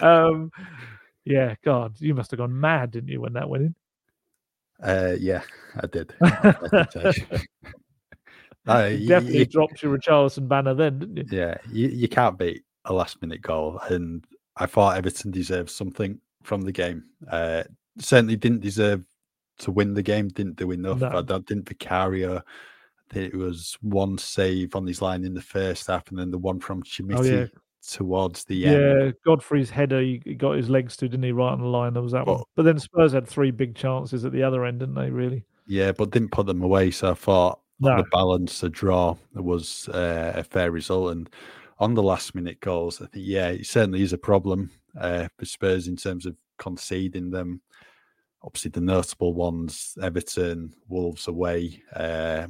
[0.00, 0.50] um,
[1.24, 3.74] yeah, God, you must have gone mad, didn't you, when that went in?
[4.82, 5.42] Uh, yeah,
[5.80, 6.14] I did.
[6.20, 6.84] uh,
[8.90, 11.24] you definitely you, dropped your Richarlison banner then, didn't you?
[11.30, 14.24] Yeah, you, you can't beat a last minute goal, and
[14.56, 17.04] I thought Everton deserved something from the game.
[17.30, 17.62] Uh,
[17.98, 19.04] certainly didn't deserve
[19.58, 20.28] to win the game.
[20.28, 20.98] Didn't do enough.
[21.00, 21.08] No.
[21.08, 22.42] I think Vicario.
[23.14, 26.60] It was one save on his line in the first half, and then the one
[26.60, 27.46] from Chermiti Oh, yeah.
[27.86, 29.14] towards the Yeah, end.
[29.24, 31.32] Godfrey's header, he got his legs to, didn't he?
[31.32, 31.94] Right on the line.
[31.94, 32.38] There was that one.
[32.38, 35.10] But- But then Spurs had three big chances at the other end, didn't they?
[35.10, 35.44] Really?
[35.66, 36.90] Yeah, but didn't put them away.
[36.90, 37.96] So I thought No.
[37.96, 41.12] the balance, the draw was uh, a fair result.
[41.12, 41.30] And
[41.78, 44.70] on the last minute goals, I think, yeah, it certainly is a problem
[45.00, 47.60] uh, for Spurs in terms of conceding them.
[48.42, 52.46] Obviously, the notable ones, Everton, Wolves away uh,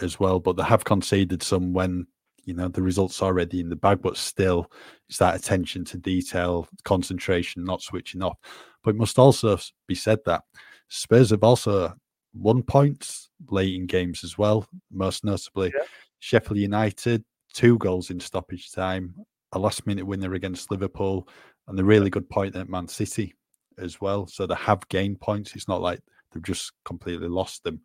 [0.00, 2.06] as well, but they have conceded some when,
[2.44, 4.70] you know, the result's are already in the bag, but still,
[5.08, 8.38] it's that attention to detail, concentration, not switching off.
[8.82, 10.42] But it must also be said that
[10.88, 11.94] Spurs have also
[12.34, 15.84] won points late in games as well, most notably Yeah.
[16.20, 19.14] Sheffield United, two goals in stoppage time,
[19.52, 21.28] a last minute winner against Liverpool,
[21.68, 23.34] and the really good point at Man City
[23.78, 24.26] as well.
[24.26, 25.54] So they have gained points.
[25.54, 26.00] It's not like
[26.32, 27.80] they've just completely lost them.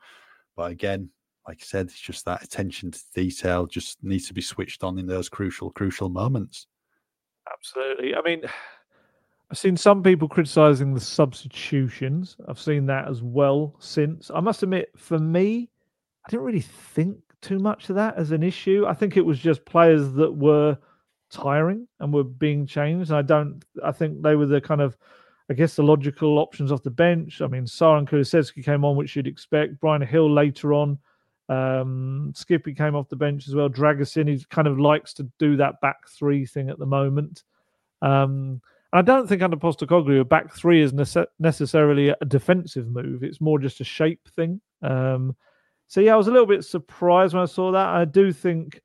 [0.55, 1.09] But again,
[1.47, 4.99] like I said, it's just that attention to detail just needs to be switched on
[4.99, 6.67] in those crucial, crucial moments.
[7.51, 8.15] Absolutely.
[8.15, 8.41] I mean,
[9.49, 12.35] I've seen some people criticizing the substitutions.
[12.49, 14.29] I've seen that as well since.
[14.33, 15.69] I must admit, for me,
[16.25, 18.85] I didn't really think too much of that as an issue.
[18.87, 20.77] I think it was just players that were
[21.29, 23.09] tiring and were being changed.
[23.09, 24.97] And I don't, I think they were the kind of,
[25.49, 27.41] I guess, the logical options off the bench.
[27.41, 29.79] I mean, Saran Kulusevski came on, which you'd expect.
[29.79, 30.97] Bryan Gil later on.
[31.49, 33.69] Um, Skippy came off the bench as well.
[33.69, 37.43] Dragusin, he kind of likes to do that back three thing at the moment.
[38.01, 38.61] Um,
[38.93, 43.23] I don't think under Postecoglou, a back three is nece- necessarily a defensive move.
[43.23, 44.61] It's more just a shape thing.
[44.81, 45.35] Um,
[45.87, 47.87] so yeah, I was a little bit surprised when I saw that.
[47.87, 48.81] I do think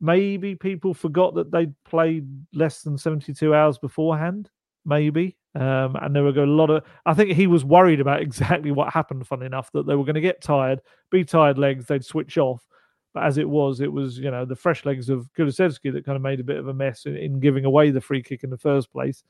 [0.00, 4.50] maybe people forgot that they'd played less than 72 hours beforehand.
[4.84, 5.36] Maybe.
[5.54, 6.84] Um, and there were a lot of.
[7.06, 9.26] I think he was worried about exactly what happened.
[9.26, 10.80] Fun enough, that they were going to get tired,
[11.10, 12.66] be tired legs, they'd switch off.
[13.14, 16.16] But as it was, it was you know the fresh legs of Kulusevski that kind
[16.16, 18.50] of made a bit of a mess in, in giving away the free kick in
[18.50, 19.24] the first place.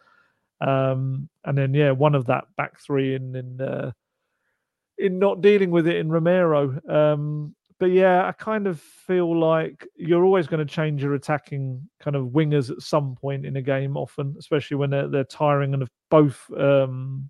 [0.60, 3.92] Um, and then yeah, one of that back three in in uh,
[4.98, 6.78] in not dealing with it in Romero.
[6.88, 11.86] Um, but yeah, I kind of feel like you're always going to change your attacking
[12.00, 15.74] kind of wingers at some point in a game, often, especially when they're, they're tiring
[15.74, 16.50] and have both.
[16.56, 17.28] Um,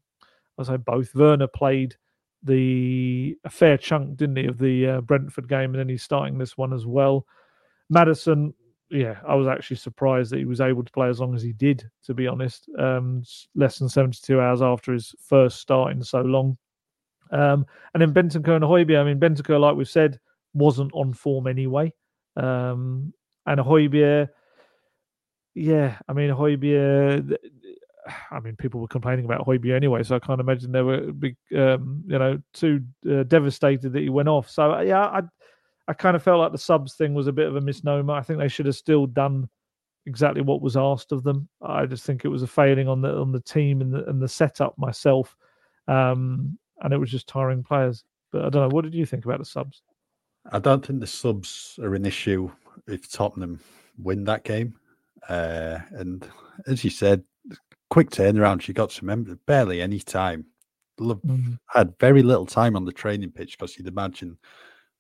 [0.59, 1.15] I say both.
[1.15, 1.97] Werner played
[2.43, 6.39] the a fair chunk, didn't he, of the uh, Brentford game, and then he's starting
[6.39, 7.27] this one as well.
[7.91, 8.55] Maddison,
[8.89, 11.53] yeah, I was actually surprised that he was able to play as long as he
[11.53, 11.91] did.
[12.05, 13.25] To be honest, um,
[13.57, 16.57] less than seventy-two hours after his first start in so long.
[17.31, 19.01] Um, and then Bentancur and Højbjerg.
[19.01, 20.19] I mean, Bentancur, like we've said,
[20.55, 21.93] wasn't on form anyway.
[22.37, 23.13] Um,
[23.47, 24.29] and Højbjerg,
[25.55, 27.37] yeah, I mean, Højbjerg,
[28.31, 31.37] I mean, people were complaining about Højbjerg anyway, so I can't imagine they were big,
[31.57, 34.51] um, you know, too uh, devastated that he went off.
[34.51, 35.23] So uh, yeah, I,
[35.89, 38.15] I kind of felt like the subs thing was a bit of a misnomer.
[38.15, 39.49] I think they should have still done
[40.07, 41.49] exactly what was asked of them.
[41.63, 44.21] I just think it was a failing on the on the team and the and
[44.23, 45.37] the setup myself,
[45.89, 48.05] um, and it was just tiring players.
[48.33, 48.75] But I don't know.
[48.75, 49.83] What did you think about the subs?
[50.53, 52.51] I don't think the subs are an issue
[52.87, 53.61] if Tottenham
[53.99, 54.79] win that game.
[55.29, 56.29] Uh, and
[56.67, 57.23] as you said,
[57.91, 58.61] quick turnaround.
[58.61, 60.47] She got to remember barely any time.
[60.99, 61.21] Lo-
[61.69, 64.39] Had very little time on the training pitch because you'd imagine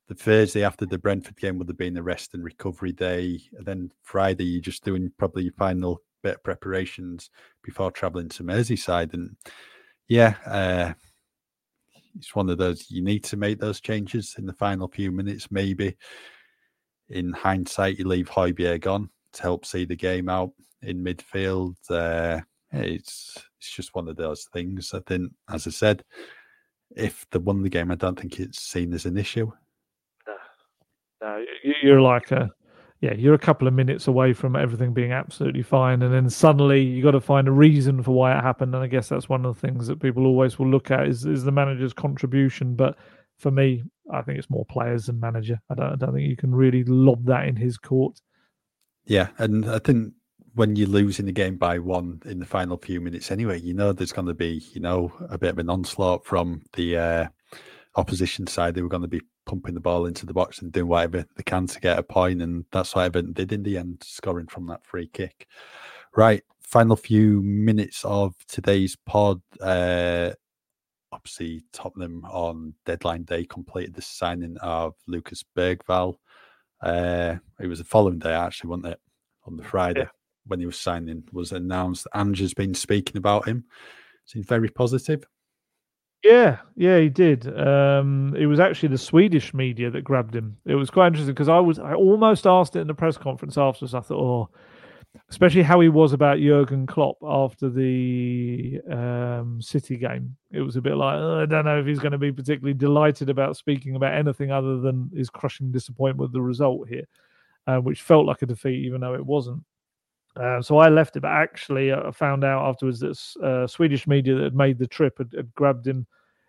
[0.08, 3.40] the Thursday after the Brentford game would have been a rest and recovery day.
[3.56, 7.30] And then Friday, you're just doing probably your final bit of preparations
[7.62, 9.14] before traveling to Merseyside.
[9.14, 9.36] And
[10.08, 10.92] yeah, uh,
[12.16, 15.50] it's one of those you need to make those changes in the final few minutes.
[15.50, 15.96] Maybe
[17.08, 20.52] in hindsight, you leave Højbjerg on to help see the game out
[20.82, 21.74] in midfield.
[21.90, 22.40] Uh,
[22.72, 24.92] it's it's just one of those things.
[24.94, 26.04] I think, as I said,
[26.96, 29.50] if they won the game, I don't think it's seen as an issue.
[31.22, 32.50] No, you- you're like a,
[33.00, 36.82] yeah, you're a couple of minutes away from everything being absolutely fine, and then suddenly
[36.82, 38.74] you got to find a reason for why it happened.
[38.74, 41.26] And I guess that's one of the things that people always will look at is
[41.26, 42.74] is the manager's contribution.
[42.74, 42.96] But
[43.36, 45.60] for me, I think it's more players than manager.
[45.68, 48.20] I don't, I don't think you can really lob that in his court.
[49.04, 50.14] Yeah, and I think
[50.54, 53.92] when you're losing the game by one in the final few minutes, anyway, you know
[53.92, 57.26] there's going to be you know a bit of an onslaught from the uh,
[57.96, 58.74] opposition side.
[58.74, 61.42] They were going to be pumping the ball into the box and doing whatever they
[61.42, 64.66] can to get a point, and that's what Everton did in the end, scoring from
[64.66, 65.46] that free kick.
[66.14, 69.40] Right, final few minutes of today's pod.
[69.60, 70.32] Uh,
[71.12, 76.16] obviously, Tottenham on deadline day completed the signing of Lucas Bergvall.
[76.82, 79.00] Uh, it was the following day, actually, wasn't it?
[79.46, 80.08] On the Friday Yeah.
[80.46, 82.06] when he was signing, was announced.
[82.14, 83.64] Ange's been speaking about him.
[84.24, 85.24] Seems very positive.
[86.26, 87.46] Yeah, yeah, he did.
[87.56, 90.56] Um, it was actually the Swedish media that grabbed him.
[90.64, 93.56] It was quite interesting because I was I almost asked it in the press conference
[93.56, 93.94] afterwards.
[93.94, 94.48] I thought, oh,
[95.30, 100.36] especially how he was about Jurgen Klopp after the um, City game.
[100.50, 102.74] It was a bit like oh, I don't know if he's going to be particularly
[102.74, 107.04] delighted about speaking about anything other than his crushing disappointment with the result here,
[107.68, 109.62] uh, which felt like a defeat, even though it wasn't.
[110.34, 114.34] Uh, so I left it, but actually I found out afterwards that uh, Swedish media
[114.34, 116.06] that had made the trip had, had, grabbed him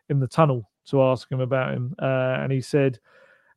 [0.10, 3.00] in the tunnel to ask him about him, uh, and he said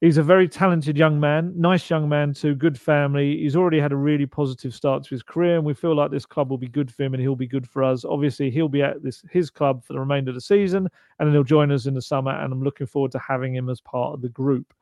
[0.00, 3.36] He's a very talented young man, nice young man too, good family.
[3.36, 6.24] He's already had a really positive start to his career, and we feel like this
[6.24, 8.06] club will be good for him and he'll be good for us.
[8.06, 10.88] Obviously, he'll be at this his club for the remainder of the season,
[11.18, 12.30] and then he'll join us in the summer.
[12.30, 14.72] And I'm looking forward to having him as part of the group.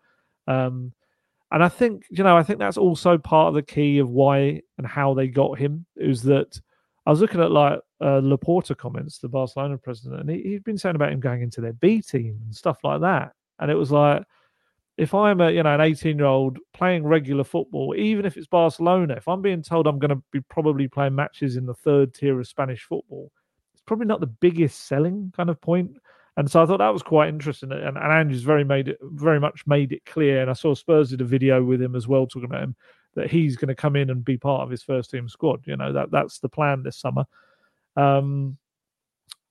[0.46, 0.92] Um,
[1.50, 4.62] and I think you know, I think that's also part of the key of why
[4.76, 6.60] and how they got him is that
[7.08, 10.76] I was looking at like uh, Laporta comments, the Barcelona president, and he, he'd been
[10.76, 13.90] saying about him going into their B team and stuff like that, and it was
[13.90, 14.24] like
[14.98, 18.46] if I'm a you know an 18 year old playing regular football, even if it's
[18.46, 22.12] Barcelona, if I'm being told I'm going to be probably playing matches in the third
[22.12, 23.32] tier of Spanish football,
[23.72, 25.92] it's probably not the biggest selling kind of point.
[26.36, 27.72] And so I thought that was quite interesting.
[27.72, 30.42] And, and Andrew's very made it very much made it clear.
[30.42, 32.76] And I saw Spurs did a video with him as well, talking about him
[33.18, 35.66] that he's going to come in and be part of his first team squad.
[35.66, 37.24] You know that that's the plan this summer.
[37.96, 38.56] Um,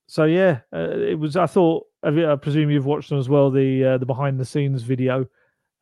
[0.08, 1.36] so yeah, uh, it was.
[1.36, 1.86] I thought.
[2.04, 3.52] I presume you've watched them as well.
[3.52, 5.28] The uh, the behind the scenes video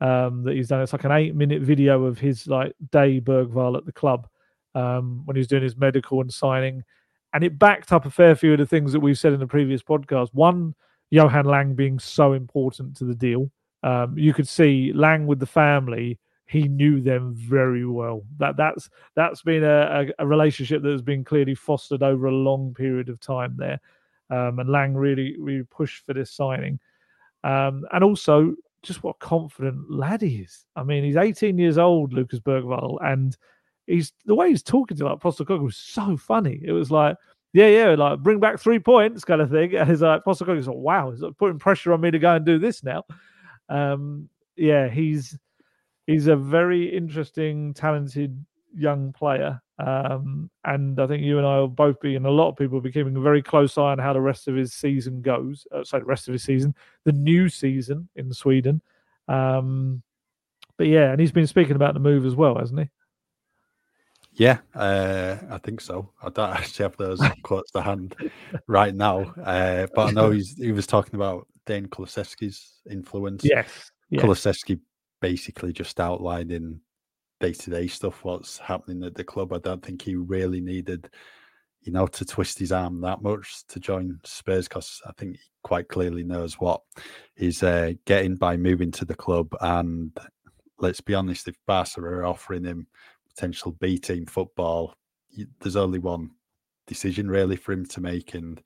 [0.01, 0.81] um, that he's done.
[0.81, 4.27] It's like an eight minute video of his like day Bergvall at the club
[4.73, 6.83] um, when he was doing his medical and signing,
[7.33, 9.47] and it backed up a fair few of the things that we've said in the
[9.47, 10.33] previous podcast.
[10.33, 10.73] One,
[11.11, 13.51] Johan Lange being so important to the deal.
[13.83, 16.17] Um, you could see Lange with the family.
[16.47, 18.23] He knew them very well.
[18.37, 22.31] That that's that's been a, a, a relationship that has been clearly fostered over a
[22.31, 23.79] long period of time there.
[24.29, 26.79] Um, and Lange really really pushed for this signing.
[27.43, 30.65] Um, and also just what confident lad he is.
[30.75, 33.35] I mean, he's 18 years old, Lucas Bergvall, and
[33.87, 36.61] he's the way he's talking to like Postecoglou was so funny.
[36.63, 37.17] It was like,
[37.53, 39.75] yeah, yeah, like bring back three points kind of thing.
[39.75, 42.45] And he's like, Postecoglou's like, wow, he's like putting pressure on me to go and
[42.45, 43.03] do this now.
[43.69, 45.37] Um, yeah, he's
[46.07, 48.45] he's a very interesting, talented
[48.75, 49.61] young player.
[49.77, 52.75] Um, and I think you and I will both be, and a lot of people
[52.75, 55.67] will be keeping a very close eye on how the rest of his season goes.
[55.71, 58.81] Uh, sorry, the rest of his season, the new season in Sweden.
[59.27, 60.01] Um,
[60.77, 62.89] but yeah, and he's been speaking about the move as well, hasn't he?
[64.33, 66.11] Yeah, uh, I think so.
[66.21, 68.15] I don't actually have those quotes to hand
[68.67, 73.43] right now, uh, but I know he's he was talking about Dejan Kulusevski's influence.
[73.43, 74.23] Yes, yes.
[74.23, 74.79] Kulusevski
[75.21, 76.81] basically just outlining
[77.39, 79.53] day to day stuff, what's happening at the club.
[79.53, 81.09] I don't think he really needed,
[81.81, 85.43] you know, to twist his arm that much to join Spurs because I think he
[85.63, 86.81] quite clearly knows what
[87.35, 89.55] he's uh, getting by moving to the club.
[89.61, 90.17] And
[90.79, 92.87] let's be honest, if Barca are offering him
[93.27, 94.95] potential B team football,
[95.59, 96.31] there's only one
[96.87, 98.33] decision really for him to make.
[98.33, 98.61] And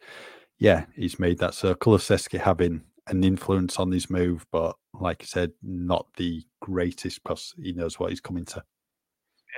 [0.58, 1.54] yeah, he's made that.
[1.54, 7.24] So Kulusevski having an influence on his move, but like I said, not the greatest
[7.24, 8.64] because he knows what he's coming to.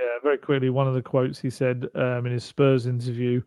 [0.02, 3.42] Yeah, very quickly, one of the quotes he said um, in his Spurs interview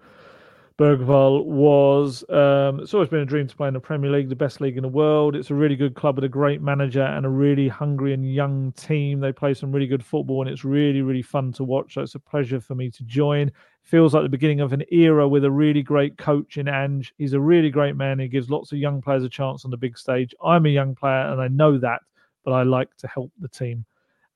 [0.77, 4.35] Bergvall was um, it's always been a dream to play in the Premier League, the
[4.35, 5.37] best league in the world.
[5.37, 8.72] It's a really good club with a great manager and a really hungry and young
[8.72, 9.20] team.
[9.20, 11.95] They play some really good football and it's really, really fun to watch.
[11.95, 13.53] So it's a pleasure for me to join.
[13.85, 17.14] Feels like the beginning of an era with a really great coach in Ange.
[17.18, 18.18] He's a really great man.
[18.18, 20.35] He gives lots of young players a chance on the big stage.
[20.43, 22.01] I'm a young player and I know that,
[22.45, 23.85] but I like to help the team.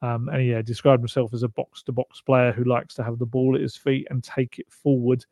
[0.03, 3.19] Um, and yeah, described himself as a box to box player who likes to have
[3.19, 5.25] the ball at his feet and take it forward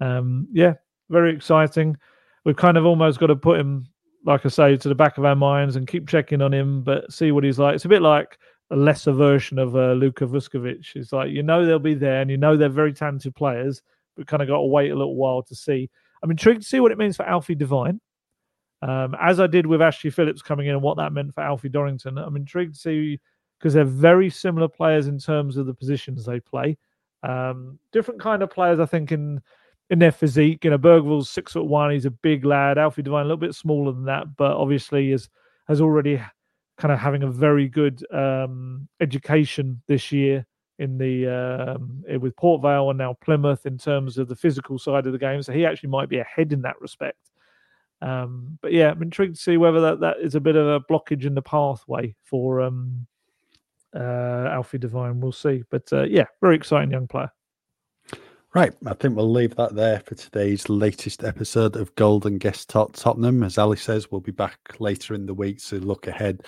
[0.00, 0.74] um, yeah,
[1.10, 1.96] very exciting.
[2.44, 3.86] We've kind of almost got to put him,
[4.24, 7.12] like I say, to the back of our minds and keep checking on him, but
[7.12, 7.74] see what he's like.
[7.74, 8.38] It's a bit like
[8.70, 10.94] a lesser version of uh, Luka Vuskovic.
[10.94, 13.82] It's like you know they'll be there, and you know they're very talented players,
[14.16, 15.90] but kind of got to wait a little while to see.
[16.22, 18.00] I'm intrigued to see what it means for Alfie Devine.
[18.82, 21.70] Um, as I did with Ashley Phillips coming in and what that meant for Alfie
[21.70, 22.18] Dorrington.
[22.18, 23.20] I'm intrigued to see
[23.58, 26.76] because they're very similar players in terms of the positions they play.
[27.22, 29.40] Um, different kind of players, I think, in
[29.94, 30.64] in their physique.
[30.64, 31.92] You know, Bergvall's six foot one.
[31.92, 32.78] He's a big lad.
[32.78, 35.30] Alfie Devine a little bit smaller than that, but obviously is
[35.68, 36.20] has already
[36.76, 40.44] kind of having a very good um, education this year
[40.80, 44.78] in the um, eh, with Port Vale and now Plymouth in terms of the physical
[44.78, 45.40] side of the game.
[45.42, 47.30] So he actually might be ahead in that respect.
[48.02, 50.80] Um, but yeah, I'm intrigued to see whether that, that is a bit of a
[50.80, 53.06] blockage in the pathway for um,
[53.94, 55.20] uh, Alfie Devine.
[55.20, 55.62] We'll see.
[55.70, 57.30] But uh, yeah, very exciting young player.
[58.54, 62.92] Right, I think we'll leave that there for today's latest episode of Golden Guest Talk
[62.92, 63.42] Tottenham.
[63.42, 66.44] As Ali says, we'll be back later in the week to look ahead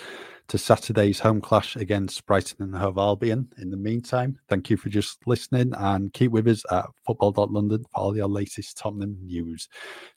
[0.48, 3.48] to Saturday's home clash against Brighton and Hove Albion.
[3.58, 8.00] In the meantime, thank you for just listening and keep with us at football.london for
[8.00, 9.68] all your latest Tottenham news.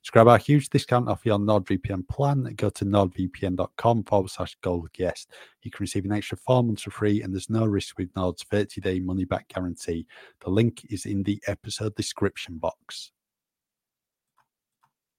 [0.04, 4.92] To grab our huge discount off your NordVPN plan, go to nordvpn.com forward slash gold
[4.94, 5.32] guest.
[5.64, 8.44] You can receive an extra four months for free, and there's no risk with Nord's
[8.44, 10.06] 30 day money back guarantee.
[10.44, 13.12] The link is in the episode description box.